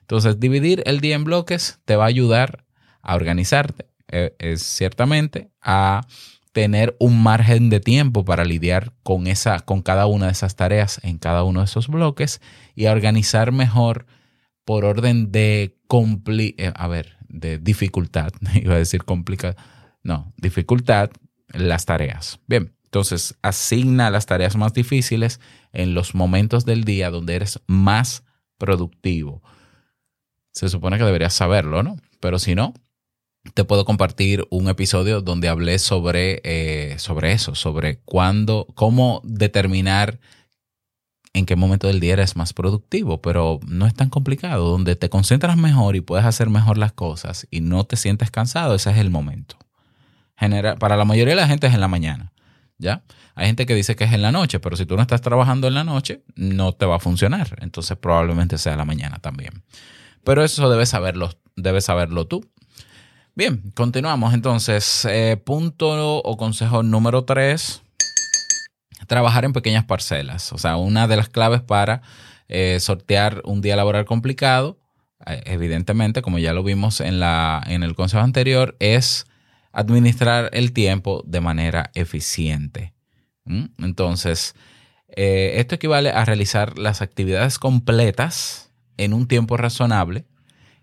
Entonces, 0.00 0.38
dividir 0.38 0.82
el 0.86 1.00
día 1.00 1.16
en 1.16 1.24
bloques 1.24 1.80
te 1.84 1.96
va 1.96 2.04
a 2.04 2.08
ayudar 2.08 2.64
a 3.00 3.16
organizarte, 3.16 3.86
eh, 4.08 4.36
es 4.38 4.62
ciertamente, 4.62 5.50
a 5.60 6.06
tener 6.52 6.96
un 7.00 7.22
margen 7.22 7.70
de 7.70 7.80
tiempo 7.80 8.24
para 8.24 8.44
lidiar 8.44 8.92
con, 9.02 9.26
esa, 9.26 9.60
con 9.60 9.82
cada 9.82 10.06
una 10.06 10.26
de 10.26 10.32
esas 10.32 10.54
tareas 10.54 11.00
en 11.02 11.18
cada 11.18 11.44
uno 11.44 11.60
de 11.60 11.64
esos 11.64 11.88
bloques 11.88 12.40
y 12.74 12.86
organizar 12.86 13.52
mejor 13.52 14.06
por 14.64 14.84
orden 14.84 15.32
de 15.32 15.76
eh, 16.38 16.72
a 16.74 16.88
ver, 16.88 17.16
de 17.28 17.58
dificultad, 17.58 18.32
iba 18.54 18.74
a 18.74 18.78
decir 18.78 19.04
complicado, 19.04 19.56
no, 20.02 20.32
dificultad 20.36 21.10
las 21.48 21.84
tareas. 21.84 22.40
Bien, 22.46 22.74
entonces 22.84 23.36
asigna 23.42 24.10
las 24.10 24.26
tareas 24.26 24.56
más 24.56 24.72
difíciles 24.72 25.40
en 25.72 25.94
los 25.94 26.14
momentos 26.14 26.64
del 26.64 26.84
día 26.84 27.10
donde 27.10 27.36
eres 27.36 27.60
más 27.66 28.24
productivo. 28.58 29.42
Se 30.52 30.68
supone 30.68 30.98
que 30.98 31.04
deberías 31.04 31.34
saberlo, 31.34 31.82
¿no? 31.82 31.96
Pero 32.20 32.38
si 32.38 32.54
no, 32.54 32.74
te 33.54 33.64
puedo 33.64 33.84
compartir 33.84 34.46
un 34.50 34.68
episodio 34.68 35.20
donde 35.20 35.48
hablé 35.48 35.78
sobre, 35.78 36.40
eh, 36.44 36.98
sobre 36.98 37.32
eso, 37.32 37.54
sobre 37.54 37.98
cuándo, 37.98 38.66
cómo 38.74 39.20
determinar 39.24 40.20
en 41.34 41.46
qué 41.46 41.56
momento 41.56 41.86
del 41.86 42.00
día 42.00 42.12
eres 42.12 42.36
más 42.36 42.52
productivo, 42.52 43.20
pero 43.22 43.58
no 43.66 43.86
es 43.86 43.94
tan 43.94 44.10
complicado, 44.10 44.68
donde 44.68 44.96
te 44.96 45.08
concentras 45.08 45.56
mejor 45.56 45.96
y 45.96 46.00
puedes 46.00 46.26
hacer 46.26 46.50
mejor 46.50 46.78
las 46.78 46.92
cosas 46.92 47.46
y 47.50 47.60
no 47.60 47.84
te 47.84 47.96
sientes 47.96 48.30
cansado, 48.30 48.74
ese 48.74 48.90
es 48.90 48.98
el 48.98 49.10
momento. 49.10 49.56
para 50.78 50.96
la 50.96 51.04
mayoría 51.04 51.34
de 51.34 51.40
la 51.40 51.48
gente 51.48 51.66
es 51.66 51.74
en 51.74 51.80
la 51.80 51.88
mañana, 51.88 52.32
¿ya? 52.78 53.02
Hay 53.34 53.46
gente 53.46 53.64
que 53.64 53.74
dice 53.74 53.96
que 53.96 54.04
es 54.04 54.12
en 54.12 54.20
la 54.20 54.30
noche, 54.30 54.60
pero 54.60 54.76
si 54.76 54.84
tú 54.84 54.96
no 54.96 55.02
estás 55.02 55.22
trabajando 55.22 55.68
en 55.68 55.74
la 55.74 55.84
noche, 55.84 56.22
no 56.34 56.72
te 56.72 56.84
va 56.84 56.96
a 56.96 57.00
funcionar, 57.00 57.56
entonces 57.62 57.96
probablemente 57.96 58.58
sea 58.58 58.76
la 58.76 58.84
mañana 58.84 59.18
también. 59.18 59.64
Pero 60.24 60.44
eso 60.44 60.68
debes 60.68 60.90
saberlo, 60.90 61.30
debes 61.56 61.84
saberlo 61.84 62.26
tú. 62.26 62.44
Bien, 63.34 63.72
continuamos 63.74 64.34
entonces. 64.34 65.06
Eh, 65.08 65.38
punto 65.42 66.18
o 66.18 66.36
consejo 66.36 66.82
número 66.82 67.24
tres, 67.24 67.82
trabajar 69.06 69.46
en 69.46 69.54
pequeñas 69.54 69.84
parcelas. 69.84 70.52
O 70.52 70.58
sea, 70.58 70.76
una 70.76 71.08
de 71.08 71.16
las 71.16 71.30
claves 71.30 71.62
para 71.62 72.02
eh, 72.48 72.78
sortear 72.78 73.40
un 73.46 73.62
día 73.62 73.74
laboral 73.74 74.04
complicado, 74.04 74.78
eh, 75.24 75.40
evidentemente, 75.46 76.20
como 76.20 76.38
ya 76.38 76.52
lo 76.52 76.62
vimos 76.62 77.00
en, 77.00 77.20
la, 77.20 77.62
en 77.66 77.82
el 77.82 77.94
consejo 77.94 78.22
anterior, 78.22 78.76
es 78.80 79.24
administrar 79.72 80.50
el 80.52 80.74
tiempo 80.74 81.22
de 81.26 81.40
manera 81.40 81.90
eficiente. 81.94 82.92
¿Mm? 83.46 83.64
Entonces, 83.78 84.54
esto 85.14 85.74
equivale 85.74 86.10
a 86.10 86.24
realizar 86.26 86.78
las 86.78 87.00
actividades 87.00 87.58
completas 87.58 88.72
en 88.98 89.14
un 89.14 89.26
tiempo 89.26 89.56
razonable 89.56 90.26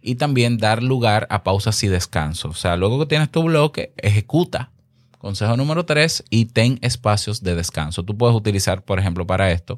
y 0.01 0.15
también 0.15 0.57
dar 0.57 0.83
lugar 0.83 1.27
a 1.29 1.43
pausas 1.43 1.83
y 1.83 1.87
descansos. 1.87 2.51
O 2.51 2.59
sea, 2.59 2.77
luego 2.77 2.99
que 2.99 3.05
tienes 3.05 3.29
tu 3.29 3.43
bloque, 3.43 3.93
ejecuta. 3.97 4.71
Consejo 5.17 5.57
número 5.57 5.85
tres, 5.85 6.23
y 6.29 6.45
ten 6.45 6.79
espacios 6.81 7.43
de 7.43 7.53
descanso. 7.55 8.03
Tú 8.03 8.17
puedes 8.17 8.35
utilizar, 8.35 8.83
por 8.83 8.99
ejemplo, 8.99 9.27
para 9.27 9.51
esto, 9.51 9.77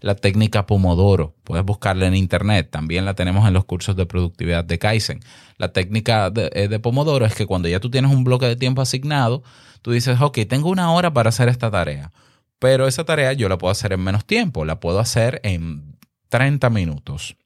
la 0.00 0.16
técnica 0.16 0.66
Pomodoro. 0.66 1.36
Puedes 1.44 1.64
buscarla 1.64 2.06
en 2.06 2.16
internet. 2.16 2.70
También 2.70 3.04
la 3.04 3.14
tenemos 3.14 3.46
en 3.46 3.54
los 3.54 3.64
cursos 3.64 3.94
de 3.94 4.06
productividad 4.06 4.64
de 4.64 4.78
Kaizen. 4.78 5.20
La 5.58 5.72
técnica 5.72 6.30
de, 6.30 6.50
eh, 6.54 6.68
de, 6.68 6.80
Pomodoro 6.80 7.24
es 7.24 7.34
que 7.34 7.46
cuando 7.46 7.68
ya 7.68 7.78
tú 7.78 7.90
tienes 7.90 8.10
un 8.10 8.24
bloque 8.24 8.46
de 8.46 8.56
tiempo 8.56 8.82
asignado, 8.82 9.44
tú 9.82 9.92
dices, 9.92 10.20
ok, 10.20 10.38
tengo 10.48 10.68
una 10.70 10.92
hora 10.92 11.12
para 11.12 11.28
hacer 11.28 11.48
esta 11.48 11.70
tarea. 11.70 12.10
Pero 12.58 12.88
esa 12.88 13.04
tarea 13.04 13.32
yo 13.32 13.48
la 13.48 13.58
puedo 13.58 13.70
hacer 13.70 13.92
en 13.92 14.00
menos 14.00 14.24
tiempo. 14.24 14.64
La 14.64 14.80
puedo 14.80 14.98
hacer 14.98 15.40
en 15.44 15.96
30 16.30 16.68
minutos. 16.70 17.36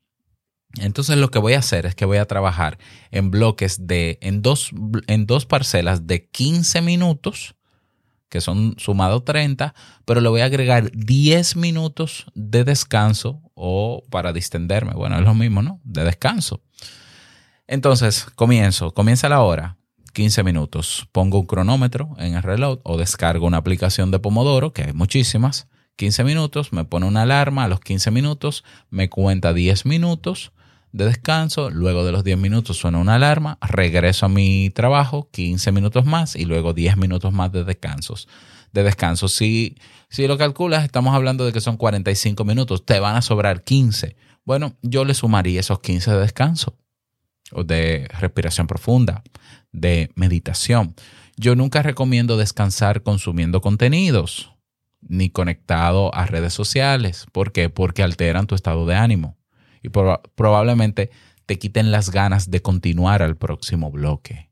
Entonces 0.81 1.16
lo 1.16 1.31
que 1.31 1.38
voy 1.38 1.54
a 1.54 1.61
hacer 1.61 1.87
es 1.87 1.95
que 1.95 2.04
voy 2.04 2.19
a 2.19 2.26
trabajar 2.26 2.78
en 3.11 3.31
bloques 3.31 3.87
de, 3.87 4.19
en 4.21 4.43
dos, 4.43 4.71
en 5.07 5.26
dos 5.26 5.47
parcelas 5.47 6.07
de 6.07 6.26
15 6.26 6.83
minutos, 6.83 7.54
que 8.28 8.40
son 8.40 8.75
sumado 8.78 9.23
30, 9.23 9.75
pero 10.04 10.21
le 10.21 10.28
voy 10.28 10.40
a 10.40 10.47
agregar 10.47 10.90
10 10.90 11.57
minutos 11.57 12.26
de 12.35 12.64
descanso 12.64 13.40
o 13.54 14.02
para 14.11 14.33
distenderme. 14.33 14.93
Bueno, 14.95 15.16
es 15.16 15.25
lo 15.25 15.35
mismo, 15.35 15.62
¿no? 15.62 15.81
De 15.85 16.02
descanso. 16.02 16.61
Entonces, 17.69 18.26
comienzo, 18.35 18.93
comienza 18.93 19.28
la 19.28 19.40
hora, 19.43 19.76
15 20.12 20.43
minutos. 20.43 21.09
Pongo 21.12 21.38
un 21.38 21.47
cronómetro 21.47 22.14
en 22.19 22.35
el 22.35 22.43
reloj 22.43 22.81
o 22.83 22.97
descargo 22.97 23.47
una 23.47 23.59
aplicación 23.59 24.11
de 24.11 24.19
Pomodoro, 24.19 24.73
que 24.73 24.83
hay 24.83 24.93
muchísimas, 24.93 25.69
15 25.97 26.25
minutos, 26.25 26.73
me 26.73 26.85
pone 26.85 27.07
una 27.07 27.23
alarma, 27.23 27.64
a 27.64 27.69
los 27.69 27.78
15 27.78 28.11
minutos 28.11 28.64
me 28.90 29.09
cuenta 29.09 29.52
10 29.52 29.87
minutos 29.87 30.52
de 30.94 31.06
descanso, 31.06 31.70
luego 31.70 32.04
de 32.04 32.12
los 32.12 32.22
10 32.22 32.38
minutos 32.38 32.76
suena 32.76 32.98
una 32.98 33.16
alarma, 33.16 33.58
regreso 33.60 34.26
a 34.26 34.28
mi 34.28 34.70
trabajo, 34.70 35.28
15 35.32 35.72
minutos 35.72 36.06
más 36.06 36.36
y 36.36 36.44
luego 36.44 36.72
10 36.72 36.96
minutos 36.98 37.32
más 37.32 37.50
de 37.50 37.64
descansos. 37.64 38.28
De 38.72 38.84
descanso, 38.84 39.26
si, 39.26 39.76
si 40.08 40.28
lo 40.28 40.38
calculas, 40.38 40.84
estamos 40.84 41.12
hablando 41.12 41.44
de 41.44 41.52
que 41.52 41.60
son 41.60 41.76
45 41.76 42.44
minutos, 42.44 42.86
te 42.86 43.00
van 43.00 43.16
a 43.16 43.22
sobrar 43.22 43.64
15. 43.64 44.14
Bueno, 44.44 44.76
yo 44.82 45.04
le 45.04 45.14
sumaría 45.14 45.58
esos 45.58 45.80
15 45.80 46.12
de 46.12 46.20
descanso 46.20 46.76
o 47.50 47.64
de 47.64 48.06
respiración 48.20 48.68
profunda, 48.68 49.24
de 49.72 50.12
meditación. 50.14 50.94
Yo 51.36 51.56
nunca 51.56 51.82
recomiendo 51.82 52.36
descansar 52.36 53.02
consumiendo 53.02 53.60
contenidos 53.60 54.52
ni 55.00 55.28
conectado 55.28 56.14
a 56.14 56.24
redes 56.26 56.54
sociales. 56.54 57.26
¿Por 57.32 57.50
qué? 57.50 57.68
Porque 57.68 58.04
alteran 58.04 58.46
tu 58.46 58.54
estado 58.54 58.86
de 58.86 58.94
ánimo 58.94 59.36
y 59.85 59.91
proba- 59.91 60.23
probablemente 60.35 61.11
te 61.47 61.59
quiten 61.59 61.93
las 61.93 62.11
ganas 62.11 62.50
de 62.50 62.62
continuar 62.62 63.23
al 63.23 63.37
próximo 63.37 63.93
bloque. 63.93 64.50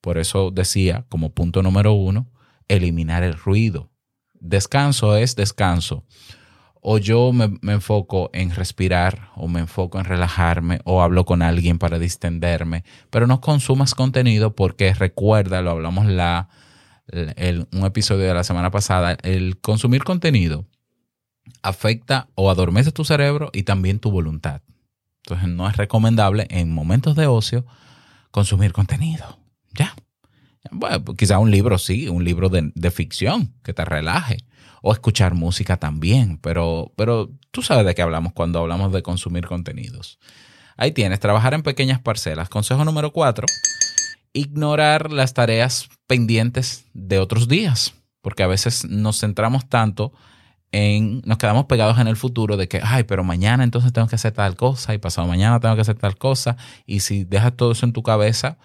Por 0.00 0.18
eso 0.18 0.50
decía, 0.52 1.06
como 1.08 1.32
punto 1.34 1.62
número 1.62 1.94
uno, 1.94 2.30
eliminar 2.68 3.22
el 3.24 3.34
ruido. 3.34 3.90
Descanso 4.34 5.16
es 5.16 5.34
descanso. 5.34 6.04
O 6.80 6.98
yo 6.98 7.32
me, 7.32 7.58
me 7.60 7.72
enfoco 7.72 8.30
en 8.32 8.54
respirar, 8.54 9.30
o 9.34 9.48
me 9.48 9.60
enfoco 9.60 9.98
en 9.98 10.04
relajarme, 10.04 10.80
o 10.84 11.02
hablo 11.02 11.24
con 11.24 11.42
alguien 11.42 11.78
para 11.78 11.98
distenderme, 11.98 12.84
pero 13.10 13.26
no 13.26 13.40
consumas 13.40 13.94
contenido 13.94 14.54
porque 14.54 14.94
recuerda, 14.94 15.60
lo 15.60 15.70
hablamos 15.70 16.06
la, 16.06 16.48
un 17.72 17.84
episodio 17.84 18.26
de 18.26 18.34
la 18.34 18.44
semana 18.44 18.70
pasada, 18.70 19.16
el 19.22 19.58
consumir 19.60 20.04
contenido 20.04 20.66
afecta 21.62 22.28
o 22.34 22.50
adormece 22.50 22.92
tu 22.92 23.04
cerebro 23.04 23.50
y 23.52 23.62
también 23.62 23.98
tu 23.98 24.10
voluntad. 24.10 24.62
Entonces 25.24 25.48
no 25.48 25.68
es 25.68 25.76
recomendable 25.76 26.46
en 26.50 26.72
momentos 26.72 27.16
de 27.16 27.26
ocio 27.26 27.66
consumir 28.30 28.72
contenido. 28.72 29.38
Ya. 29.74 29.94
Bueno, 30.70 31.04
pues 31.04 31.18
quizá 31.18 31.38
un 31.38 31.50
libro 31.50 31.78
sí, 31.78 32.08
un 32.08 32.24
libro 32.24 32.48
de, 32.48 32.72
de 32.74 32.90
ficción 32.90 33.54
que 33.62 33.72
te 33.72 33.84
relaje. 33.84 34.38
O 34.80 34.92
escuchar 34.92 35.34
música 35.34 35.76
también, 35.76 36.38
pero, 36.38 36.92
pero 36.96 37.30
tú 37.50 37.62
sabes 37.62 37.84
de 37.84 37.96
qué 37.96 38.02
hablamos 38.02 38.32
cuando 38.32 38.60
hablamos 38.60 38.92
de 38.92 39.02
consumir 39.02 39.44
contenidos. 39.44 40.20
Ahí 40.76 40.92
tienes, 40.92 41.18
trabajar 41.18 41.54
en 41.54 41.64
pequeñas 41.64 42.00
parcelas. 42.00 42.48
Consejo 42.48 42.84
número 42.84 43.12
cuatro, 43.12 43.44
ignorar 44.32 45.12
las 45.12 45.34
tareas 45.34 45.88
pendientes 46.06 46.84
de 46.94 47.18
otros 47.18 47.48
días, 47.48 47.94
porque 48.20 48.44
a 48.44 48.46
veces 48.46 48.84
nos 48.84 49.18
centramos 49.18 49.68
tanto 49.68 50.12
en, 50.12 50.37
nos 50.72 51.38
quedamos 51.38 51.66
pegados 51.66 51.98
en 51.98 52.08
el 52.08 52.16
futuro 52.16 52.56
de 52.56 52.68
que, 52.68 52.80
ay, 52.82 53.04
pero 53.04 53.24
mañana 53.24 53.64
entonces 53.64 53.92
tengo 53.92 54.08
que 54.08 54.16
hacer 54.16 54.32
tal 54.32 54.56
cosa 54.56 54.94
y 54.94 54.98
pasado 54.98 55.26
mañana 55.26 55.60
tengo 55.60 55.74
que 55.74 55.80
hacer 55.80 55.96
tal 55.96 56.16
cosa. 56.16 56.56
Y 56.86 57.00
si 57.00 57.24
dejas 57.24 57.56
todo 57.56 57.72
eso 57.72 57.86
en 57.86 57.92
tu 57.92 58.02
cabeza, 58.02 58.58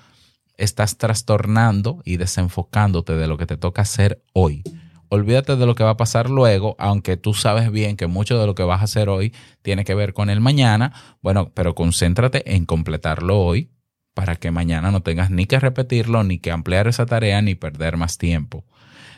estás 0.57 0.97
trastornando 0.97 2.01
y 2.05 2.17
desenfocándote 2.17 3.13
de 3.13 3.27
lo 3.27 3.37
que 3.37 3.45
te 3.45 3.57
toca 3.57 3.83
hacer 3.83 4.23
hoy. 4.33 4.63
Olvídate 5.09 5.55
de 5.55 5.65
lo 5.65 5.75
que 5.75 5.83
va 5.83 5.91
a 5.91 5.97
pasar 5.97 6.29
luego, 6.29 6.75
aunque 6.79 7.17
tú 7.17 7.35
sabes 7.35 7.71
bien 7.71 7.97
que 7.97 8.07
mucho 8.07 8.39
de 8.39 8.47
lo 8.47 8.55
que 8.55 8.63
vas 8.63 8.81
a 8.81 8.85
hacer 8.85 9.09
hoy 9.09 9.33
tiene 9.61 9.85
que 9.85 9.93
ver 9.93 10.13
con 10.13 10.29
el 10.29 10.41
mañana. 10.41 10.91
Bueno, 11.21 11.51
pero 11.53 11.75
concéntrate 11.75 12.55
en 12.55 12.65
completarlo 12.65 13.39
hoy 13.39 13.69
para 14.15 14.35
que 14.35 14.51
mañana 14.51 14.91
no 14.91 15.01
tengas 15.01 15.29
ni 15.29 15.45
que 15.45 15.59
repetirlo, 15.59 16.23
ni 16.23 16.39
que 16.39 16.51
ampliar 16.51 16.87
esa 16.87 17.05
tarea, 17.05 17.41
ni 17.41 17.55
perder 17.55 17.97
más 17.97 18.17
tiempo. 18.17 18.65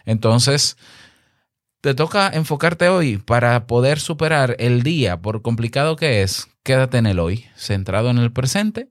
Entonces, 0.05 0.77
te 1.85 1.93
toca 1.93 2.31
enfocarte 2.33 2.89
hoy 2.89 3.19
para 3.19 3.67
poder 3.67 3.99
superar 3.99 4.55
el 4.57 4.81
día, 4.81 5.21
por 5.21 5.43
complicado 5.43 5.95
que 5.95 6.23
es, 6.23 6.47
quédate 6.63 6.97
en 6.97 7.05
el 7.05 7.19
hoy, 7.19 7.45
centrado 7.55 8.09
en 8.09 8.17
el 8.17 8.31
presente. 8.31 8.89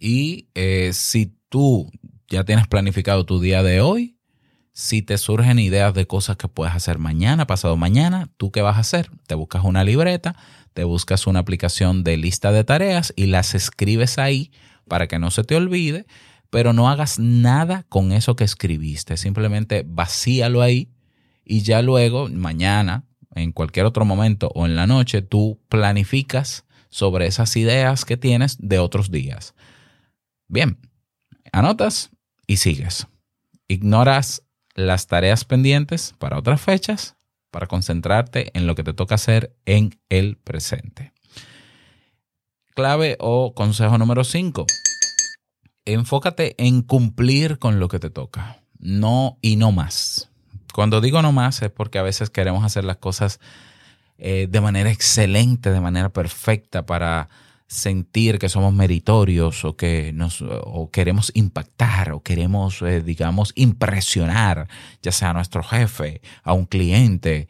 Y 0.00 0.48
eh, 0.56 0.90
si 0.94 1.32
tú 1.48 1.92
ya 2.26 2.42
tienes 2.42 2.66
planificado 2.66 3.24
tu 3.24 3.40
día 3.40 3.62
de 3.62 3.80
hoy, 3.82 4.18
si 4.72 5.02
te 5.02 5.16
surgen 5.16 5.60
ideas 5.60 5.94
de 5.94 6.08
cosas 6.08 6.36
que 6.36 6.48
puedes 6.48 6.74
hacer 6.74 6.98
mañana, 6.98 7.46
pasado 7.46 7.76
mañana, 7.76 8.28
¿tú 8.36 8.50
qué 8.50 8.62
vas 8.62 8.78
a 8.78 8.80
hacer? 8.80 9.08
Te 9.28 9.36
buscas 9.36 9.62
una 9.62 9.84
libreta, 9.84 10.34
te 10.74 10.82
buscas 10.82 11.28
una 11.28 11.38
aplicación 11.38 12.02
de 12.02 12.16
lista 12.16 12.50
de 12.50 12.64
tareas 12.64 13.12
y 13.14 13.26
las 13.26 13.54
escribes 13.54 14.18
ahí 14.18 14.50
para 14.88 15.06
que 15.06 15.20
no 15.20 15.30
se 15.30 15.44
te 15.44 15.54
olvide, 15.54 16.06
pero 16.50 16.72
no 16.72 16.90
hagas 16.90 17.20
nada 17.20 17.84
con 17.88 18.10
eso 18.10 18.34
que 18.34 18.42
escribiste, 18.42 19.16
simplemente 19.16 19.84
vacíalo 19.86 20.62
ahí 20.62 20.88
y 21.52 21.60
ya 21.60 21.82
luego, 21.82 22.30
mañana, 22.30 23.04
en 23.34 23.52
cualquier 23.52 23.84
otro 23.84 24.06
momento 24.06 24.50
o 24.54 24.64
en 24.64 24.74
la 24.74 24.86
noche, 24.86 25.20
tú 25.20 25.60
planificas 25.68 26.64
sobre 26.88 27.26
esas 27.26 27.54
ideas 27.56 28.06
que 28.06 28.16
tienes 28.16 28.56
de 28.58 28.78
otros 28.78 29.10
días. 29.10 29.54
Bien, 30.48 30.78
anotas 31.52 32.08
y 32.46 32.56
sigues. 32.56 33.06
Ignoras 33.68 34.44
las 34.74 35.08
tareas 35.08 35.44
pendientes 35.44 36.14
para 36.18 36.38
otras 36.38 36.58
fechas 36.62 37.16
para 37.50 37.66
concentrarte 37.66 38.50
en 38.58 38.66
lo 38.66 38.74
que 38.74 38.82
te 38.82 38.94
toca 38.94 39.16
hacer 39.16 39.54
en 39.66 40.00
el 40.08 40.38
presente. 40.38 41.12
Clave 42.74 43.18
o 43.20 43.52
consejo 43.52 43.98
número 43.98 44.24
5. 44.24 44.64
Enfócate 45.84 46.54
en 46.56 46.80
cumplir 46.80 47.58
con 47.58 47.78
lo 47.78 47.88
que 47.88 47.98
te 47.98 48.08
toca. 48.08 48.62
No 48.78 49.36
y 49.42 49.56
no 49.56 49.70
más. 49.70 50.31
Cuando 50.72 51.00
digo 51.00 51.22
no 51.22 51.32
más 51.32 51.62
es 51.62 51.70
porque 51.70 51.98
a 51.98 52.02
veces 52.02 52.30
queremos 52.30 52.64
hacer 52.64 52.84
las 52.84 52.96
cosas 52.96 53.40
eh, 54.18 54.46
de 54.50 54.60
manera 54.60 54.90
excelente, 54.90 55.70
de 55.70 55.80
manera 55.80 56.10
perfecta 56.10 56.86
para 56.86 57.28
sentir 57.66 58.38
que 58.38 58.50
somos 58.50 58.74
meritorios 58.74 59.64
o 59.64 59.76
que 59.76 60.12
nos 60.12 60.42
o 60.42 60.90
queremos 60.90 61.32
impactar 61.34 62.12
o 62.12 62.22
queremos 62.22 62.82
eh, 62.82 63.00
digamos 63.00 63.52
impresionar 63.54 64.68
ya 65.00 65.10
sea 65.10 65.30
a 65.30 65.32
nuestro 65.32 65.62
jefe, 65.62 66.20
a 66.42 66.52
un 66.52 66.66
cliente. 66.66 67.48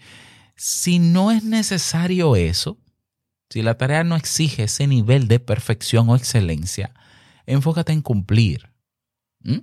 Si 0.55 0.99
no 0.99 1.33
es 1.33 1.43
necesario 1.45 2.37
eso, 2.37 2.79
si 3.51 3.63
la 3.63 3.77
tarea 3.77 4.05
no 4.05 4.17
exige 4.17 4.65
ese 4.65 4.87
nivel 4.87 5.29
de 5.29 5.41
perfección 5.41 6.09
o 6.09 6.17
excelencia, 6.17 6.95
enfócate 7.45 7.93
en 7.93 8.01
cumplir. 8.01 8.71
O 9.45 9.61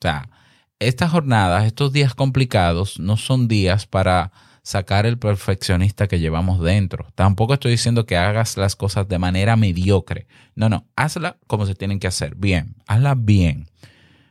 sea, 0.00 0.28
estas 0.78 1.10
jornadas, 1.10 1.64
estos 1.64 1.92
días 1.92 2.14
complicados, 2.14 2.98
no 2.98 3.16
son 3.16 3.48
días 3.48 3.86
para 3.86 4.32
sacar 4.62 5.04
el 5.04 5.18
perfeccionista 5.18 6.08
que 6.08 6.18
llevamos 6.18 6.62
dentro. 6.62 7.06
Tampoco 7.14 7.54
estoy 7.54 7.72
diciendo 7.72 8.06
que 8.06 8.16
hagas 8.16 8.56
las 8.56 8.76
cosas 8.76 9.06
de 9.08 9.18
manera 9.18 9.56
mediocre. 9.56 10.26
No, 10.54 10.68
no, 10.68 10.86
hazla 10.96 11.36
como 11.46 11.66
se 11.66 11.74
tienen 11.74 12.00
que 12.00 12.06
hacer. 12.06 12.34
Bien, 12.34 12.74
hazla 12.86 13.14
bien. 13.14 13.68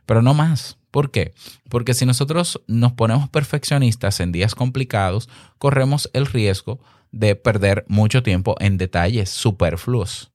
Pero 0.06 0.22
no 0.22 0.34
más. 0.34 0.78
¿Por 0.92 1.12
qué? 1.12 1.34
Porque 1.70 1.94
si 1.94 2.06
nosotros 2.06 2.62
nos 2.68 2.94
ponemos 2.94 3.30
perfeccionistas 3.30 4.20
en 4.20 4.32
días 4.32 4.54
complicados, 4.54 5.30
corremos 5.58 6.10
el 6.14 6.26
riesgo 6.26 6.80
de 7.12 7.36
perder 7.36 7.86
mucho 7.88 8.22
tiempo 8.22 8.56
en 8.60 8.78
detalles 8.78 9.30
superfluos. 9.30 10.32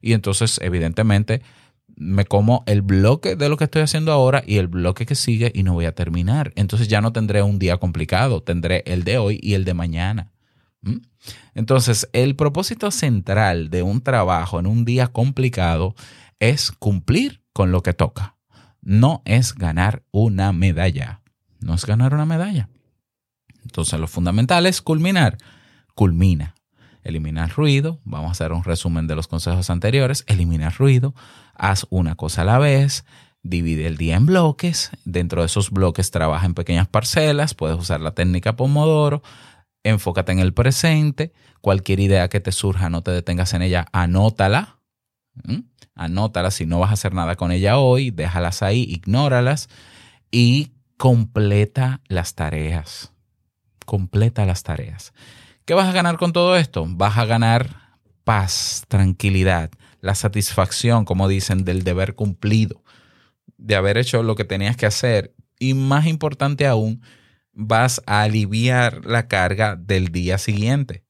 Y 0.00 0.12
entonces, 0.12 0.60
evidentemente, 0.62 1.42
me 1.96 2.26
como 2.26 2.62
el 2.66 2.82
bloque 2.82 3.36
de 3.36 3.48
lo 3.48 3.56
que 3.56 3.64
estoy 3.64 3.82
haciendo 3.82 4.12
ahora 4.12 4.42
y 4.46 4.58
el 4.58 4.68
bloque 4.68 5.06
que 5.06 5.14
sigue 5.14 5.50
y 5.54 5.62
no 5.62 5.72
voy 5.72 5.86
a 5.86 5.94
terminar. 5.94 6.52
Entonces 6.54 6.88
ya 6.88 7.00
no 7.00 7.12
tendré 7.12 7.42
un 7.42 7.58
día 7.58 7.78
complicado, 7.78 8.42
tendré 8.42 8.82
el 8.86 9.02
de 9.04 9.18
hoy 9.18 9.40
y 9.42 9.54
el 9.54 9.64
de 9.64 9.74
mañana. 9.74 10.30
¿Mm? 10.82 10.98
Entonces, 11.54 12.08
el 12.12 12.36
propósito 12.36 12.90
central 12.90 13.70
de 13.70 13.82
un 13.82 14.02
trabajo 14.02 14.60
en 14.60 14.66
un 14.66 14.84
día 14.84 15.08
complicado 15.08 15.94
es 16.38 16.70
cumplir 16.70 17.42
con 17.52 17.72
lo 17.72 17.82
que 17.82 17.94
toca. 17.94 18.36
No 18.82 19.22
es 19.24 19.54
ganar 19.54 20.04
una 20.12 20.52
medalla. 20.52 21.22
No 21.60 21.74
es 21.74 21.86
ganar 21.86 22.14
una 22.14 22.26
medalla. 22.26 22.68
Entonces, 23.62 23.98
lo 23.98 24.06
fundamental 24.06 24.66
es 24.66 24.82
culminar. 24.82 25.38
Culmina. 25.94 26.54
Eliminar 27.02 27.50
ruido. 27.50 28.00
Vamos 28.04 28.28
a 28.28 28.32
hacer 28.32 28.52
un 28.52 28.62
resumen 28.62 29.06
de 29.06 29.16
los 29.16 29.26
consejos 29.26 29.70
anteriores. 29.70 30.24
Elimina 30.28 30.70
ruido. 30.70 31.14
Haz 31.58 31.86
una 31.90 32.14
cosa 32.14 32.42
a 32.42 32.44
la 32.44 32.58
vez. 32.58 33.04
Divide 33.42 33.86
el 33.86 33.96
día 33.96 34.16
en 34.16 34.26
bloques. 34.26 34.90
Dentro 35.04 35.42
de 35.42 35.46
esos 35.46 35.70
bloques 35.70 36.10
trabaja 36.10 36.46
en 36.46 36.54
pequeñas 36.54 36.88
parcelas. 36.88 37.54
Puedes 37.54 37.78
usar 37.78 38.00
la 38.00 38.12
técnica 38.12 38.56
Pomodoro. 38.56 39.22
Enfócate 39.84 40.32
en 40.32 40.40
el 40.40 40.52
presente. 40.52 41.32
Cualquier 41.60 42.00
idea 42.00 42.28
que 42.28 42.40
te 42.40 42.52
surja, 42.52 42.90
no 42.90 43.02
te 43.02 43.10
detengas 43.10 43.54
en 43.54 43.62
ella. 43.62 43.86
Anótala. 43.92 44.78
Anótala. 45.94 46.50
Si 46.50 46.66
no 46.66 46.80
vas 46.80 46.90
a 46.90 46.94
hacer 46.94 47.14
nada 47.14 47.36
con 47.36 47.52
ella 47.52 47.78
hoy, 47.78 48.10
déjalas 48.10 48.62
ahí, 48.62 48.82
ignóralas. 48.82 49.68
Y 50.30 50.72
completa 50.96 52.00
las 52.08 52.34
tareas. 52.34 53.12
Completa 53.84 54.44
las 54.44 54.62
tareas. 54.62 55.12
¿Qué 55.64 55.74
vas 55.74 55.88
a 55.88 55.92
ganar 55.92 56.16
con 56.18 56.32
todo 56.32 56.56
esto? 56.56 56.86
Vas 56.88 57.18
a 57.18 57.24
ganar 57.24 57.98
paz, 58.24 58.84
tranquilidad, 58.88 59.70
la 60.06 60.14
satisfacción, 60.14 61.04
como 61.04 61.26
dicen, 61.26 61.64
del 61.64 61.82
deber 61.82 62.14
cumplido, 62.14 62.84
de 63.58 63.74
haber 63.74 63.98
hecho 63.98 64.22
lo 64.22 64.36
que 64.36 64.44
tenías 64.44 64.76
que 64.76 64.86
hacer 64.86 65.34
y 65.58 65.74
más 65.74 66.06
importante 66.06 66.68
aún, 66.68 67.02
vas 67.52 68.00
a 68.06 68.22
aliviar 68.22 69.04
la 69.04 69.26
carga 69.26 69.74
del 69.74 70.12
día 70.12 70.38
siguiente. 70.38 71.04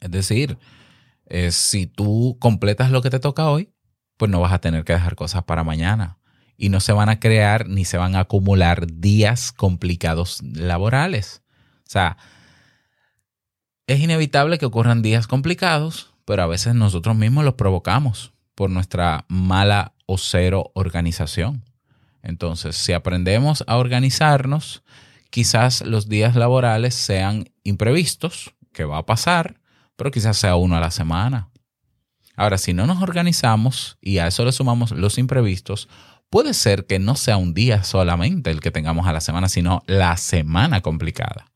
Es 0.00 0.10
decir, 0.10 0.58
eh, 1.26 1.52
si 1.52 1.86
tú 1.86 2.38
completas 2.40 2.90
lo 2.90 3.02
que 3.02 3.10
te 3.10 3.20
toca 3.20 3.48
hoy, 3.48 3.72
pues 4.16 4.28
no 4.32 4.40
vas 4.40 4.52
a 4.52 4.60
tener 4.60 4.82
que 4.84 4.94
dejar 4.94 5.14
cosas 5.14 5.44
para 5.44 5.62
mañana. 5.62 6.18
Y 6.56 6.70
no 6.70 6.80
se 6.80 6.92
van 6.92 7.08
a 7.08 7.20
crear 7.20 7.68
ni 7.68 7.84
se 7.84 7.98
van 7.98 8.16
a 8.16 8.20
acumular 8.20 8.84
días 8.88 9.52
complicados 9.52 10.42
laborales. 10.42 11.44
O 11.86 11.90
sea, 11.90 12.16
es 13.86 14.00
inevitable 14.00 14.58
que 14.58 14.66
ocurran 14.66 15.02
días 15.02 15.28
complicados, 15.28 16.14
pero 16.24 16.42
a 16.42 16.48
veces 16.48 16.74
nosotros 16.74 17.14
mismos 17.14 17.44
los 17.44 17.54
provocamos 17.54 18.32
por 18.60 18.68
nuestra 18.68 19.24
mala 19.28 19.94
o 20.04 20.18
cero 20.18 20.70
organización. 20.74 21.64
Entonces, 22.22 22.76
si 22.76 22.92
aprendemos 22.92 23.64
a 23.66 23.78
organizarnos, 23.78 24.82
quizás 25.30 25.80
los 25.80 26.10
días 26.10 26.36
laborales 26.36 26.94
sean 26.94 27.48
imprevistos, 27.64 28.54
que 28.74 28.84
va 28.84 28.98
a 28.98 29.06
pasar, 29.06 29.62
pero 29.96 30.10
quizás 30.10 30.36
sea 30.36 30.56
uno 30.56 30.76
a 30.76 30.80
la 30.80 30.90
semana. 30.90 31.48
Ahora, 32.36 32.58
si 32.58 32.74
no 32.74 32.86
nos 32.86 33.00
organizamos 33.00 33.96
y 34.02 34.18
a 34.18 34.26
eso 34.26 34.44
le 34.44 34.52
sumamos 34.52 34.90
los 34.90 35.16
imprevistos, 35.16 35.88
puede 36.28 36.52
ser 36.52 36.84
que 36.84 36.98
no 36.98 37.16
sea 37.16 37.38
un 37.38 37.54
día 37.54 37.82
solamente 37.82 38.50
el 38.50 38.60
que 38.60 38.70
tengamos 38.70 39.06
a 39.06 39.14
la 39.14 39.22
semana, 39.22 39.48
sino 39.48 39.82
la 39.86 40.18
semana 40.18 40.82
complicada. 40.82 41.50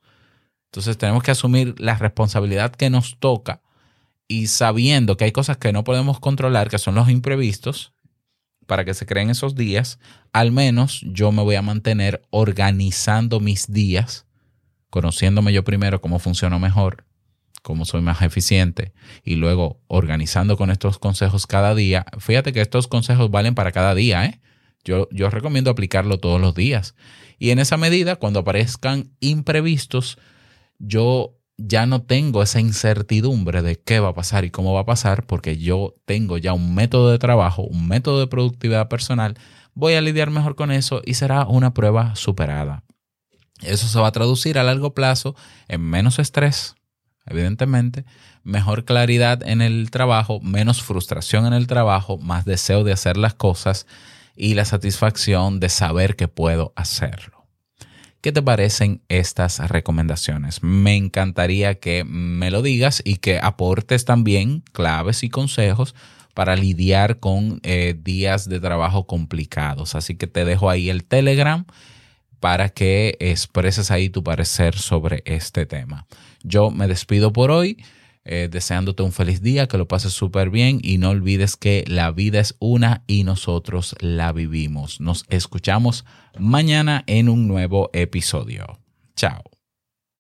Entonces 0.71 0.97
tenemos 0.97 1.23
que 1.23 1.33
asumir 1.33 1.75
la 1.79 1.97
responsabilidad 1.97 2.75
que 2.75 2.89
nos 2.89 3.19
toca 3.19 3.61
y 4.29 4.47
sabiendo 4.47 5.17
que 5.17 5.25
hay 5.25 5.33
cosas 5.33 5.57
que 5.59 5.73
no 5.73 5.85
podemos 5.85 6.21
controlar, 6.21 6.69
que 6.69 6.79
son 6.79 6.95
los 6.95 7.09
imprevistos, 7.09 7.93
para 8.67 8.85
que 8.85 8.95
se 8.95 9.07
creen 9.07 9.31
esos 9.31 9.55
días, 9.55 9.99
al 10.33 10.53
menos 10.53 11.03
yo 11.07 11.33
me 11.33 11.43
voy 11.43 11.55
a 11.55 11.63
mantener 11.63 12.23
organizando 12.31 13.41
mis 13.41 13.71
días, 13.71 14.27
conociéndome 14.91 15.53
yo 15.53 15.65
primero 15.65 16.01
cómo 16.01 16.19
funciono 16.19 16.59
mejor, 16.59 17.05
cómo 17.63 17.85
soy 17.85 18.01
más 18.01 18.23
eficiente 18.23 18.93
y 19.23 19.37
luego 19.37 19.81
organizando 19.87 20.57
con 20.57 20.71
estos 20.71 20.99
consejos 20.99 21.47
cada 21.47 21.75
día. 21.75 22.07
Fíjate 22.19 22.53
que 22.53 22.61
estos 22.61 22.89
consejos 22.89 23.31
valen 23.31 23.55
para 23.55 23.73
cada 23.73 23.95
día, 23.95 24.25
¿eh? 24.25 24.41
Yo, 24.85 25.09
yo 25.11 25.31
recomiendo 25.31 25.71
aplicarlo 25.71 26.19
todos 26.19 26.41
los 26.41 26.55
días. 26.55 26.95
Y 27.39 27.51
en 27.51 27.59
esa 27.59 27.79
medida, 27.79 28.17
cuando 28.17 28.41
aparezcan 28.41 29.13
imprevistos, 29.21 30.19
yo 30.79 31.39
ya 31.57 31.87
no 31.87 32.03
tengo 32.03 32.43
esa 32.43 32.61
incertidumbre 32.61 33.63
de 33.63 33.81
qué 33.81 34.01
va 34.01 34.11
a 34.11 34.15
pasar 34.15 34.45
y 34.45 34.51
cómo 34.51 34.75
va 34.75 34.81
a 34.81 34.87
pasar, 34.87 35.27
porque 35.27 35.57
yo 35.57 35.95
tengo 36.05 36.39
ya 36.39 36.53
un 36.53 36.75
método 36.75 37.11
de 37.11 37.19
trabajo, 37.19 37.63
un 37.63 37.87
método 37.87 38.21
de 38.21 38.27
productividad 38.27 38.89
personal, 38.89 39.37
voy 39.75 39.95
a 39.95 40.01
lidiar 40.01 40.31
mejor 40.31 40.57
con 40.57 40.71
eso 40.71 41.03
y 41.05 41.15
será 41.15 41.47
una 41.47 41.75
prueba 41.75 42.17
superada. 42.17 42.83
Eso 43.63 43.87
se 43.87 44.01
va 44.01 44.09
a 44.09 44.13
traducir 44.13 44.59
a 44.59 44.65
largo 44.65 44.95
plazo 44.95 45.37
en 45.69 45.81
menos 45.81 46.19
estrés, 46.19 46.75
evidentemente, 47.27 48.05
mejor 48.43 48.85
claridad 48.85 49.43
en 49.43 49.63
el 49.63 49.91
trabajo, 49.91 50.41
menos 50.41 50.83
frustración 50.83 51.47
en 51.47 51.53
el 51.53 51.67
trabajo, 51.67 52.19
más 52.19 52.45
deseo 52.45 52.85
de 52.85 52.93
hacer 52.93 53.17
las 53.17 53.35
cosas 53.35 53.87
y 54.37 54.55
la 54.55 54.65
satisfacción 54.65 55.61
de 55.61 55.69
saber 55.69 56.17
que 56.17 56.29
puedo 56.29 56.73
hacerlo. 56.77 57.34
¿Qué 58.25 58.33
te 58.33 58.41
parecen 58.41 59.03
estas 59.11 59.59
recomendaciones? 59.69 60.63
Me 60.63 60.97
encantaría 60.97 61.75
que 61.75 62.05
me 62.05 62.51
lo 62.51 62.63
digas 62.63 63.03
y 63.05 63.17
que 63.17 63.39
aportes 63.39 64.07
también 64.07 64.63
claves 64.73 65.25
y 65.25 65.29
consejos 65.29 65.95
para 66.33 66.57
lidiar 66.57 67.21
con 67.21 67.61
eh, 67.65 67.95
días 68.03 68.49
de 68.49 68.61
trabajo 68.61 69.07
complicados. 69.07 69.95
Así 69.95 70.15
que 70.15 70.27
te 70.27 70.47
dejo 70.47 70.71
ahí 70.71 70.89
el 70.89 71.05
Telegram 71.05 71.67
para 72.41 72.71
que 72.71 73.19
expreses 73.21 73.91
ahí 73.91 74.09
tu 74.09 74.25
parecer 74.25 74.75
sobre 74.79 75.23
este 75.27 75.67
tema. 75.67 76.07
Yo 76.43 76.71
me 76.71 76.89
despido 76.89 77.31
por 77.31 77.51
hoy. 77.51 77.77
Eh, 78.27 78.49
deseándote 78.51 79.03
un 79.03 79.13
feliz 79.13 79.43
día, 79.43 79.69
que 79.69 79.77
lo 79.77 79.87
pases 79.87 80.13
súper 80.13 80.49
bien 80.49 80.81
y 80.83 80.97
no 80.97 81.11
olvides 81.11 81.57
que 81.57 81.85
la 81.87 82.11
vida 82.11 82.41
es 82.41 82.57
una 82.59 83.03
y 83.07 83.25
nosotros 83.25 83.95
la 84.01 84.33
vivimos. 84.33 84.99
Nos 85.01 85.27
escuchamos 85.29 86.07
mañana 86.39 87.05
en 87.07 87.29
un 87.29 87.47
nuevo 87.47 87.91
episodio. 87.93 88.79
Chao. 89.15 89.54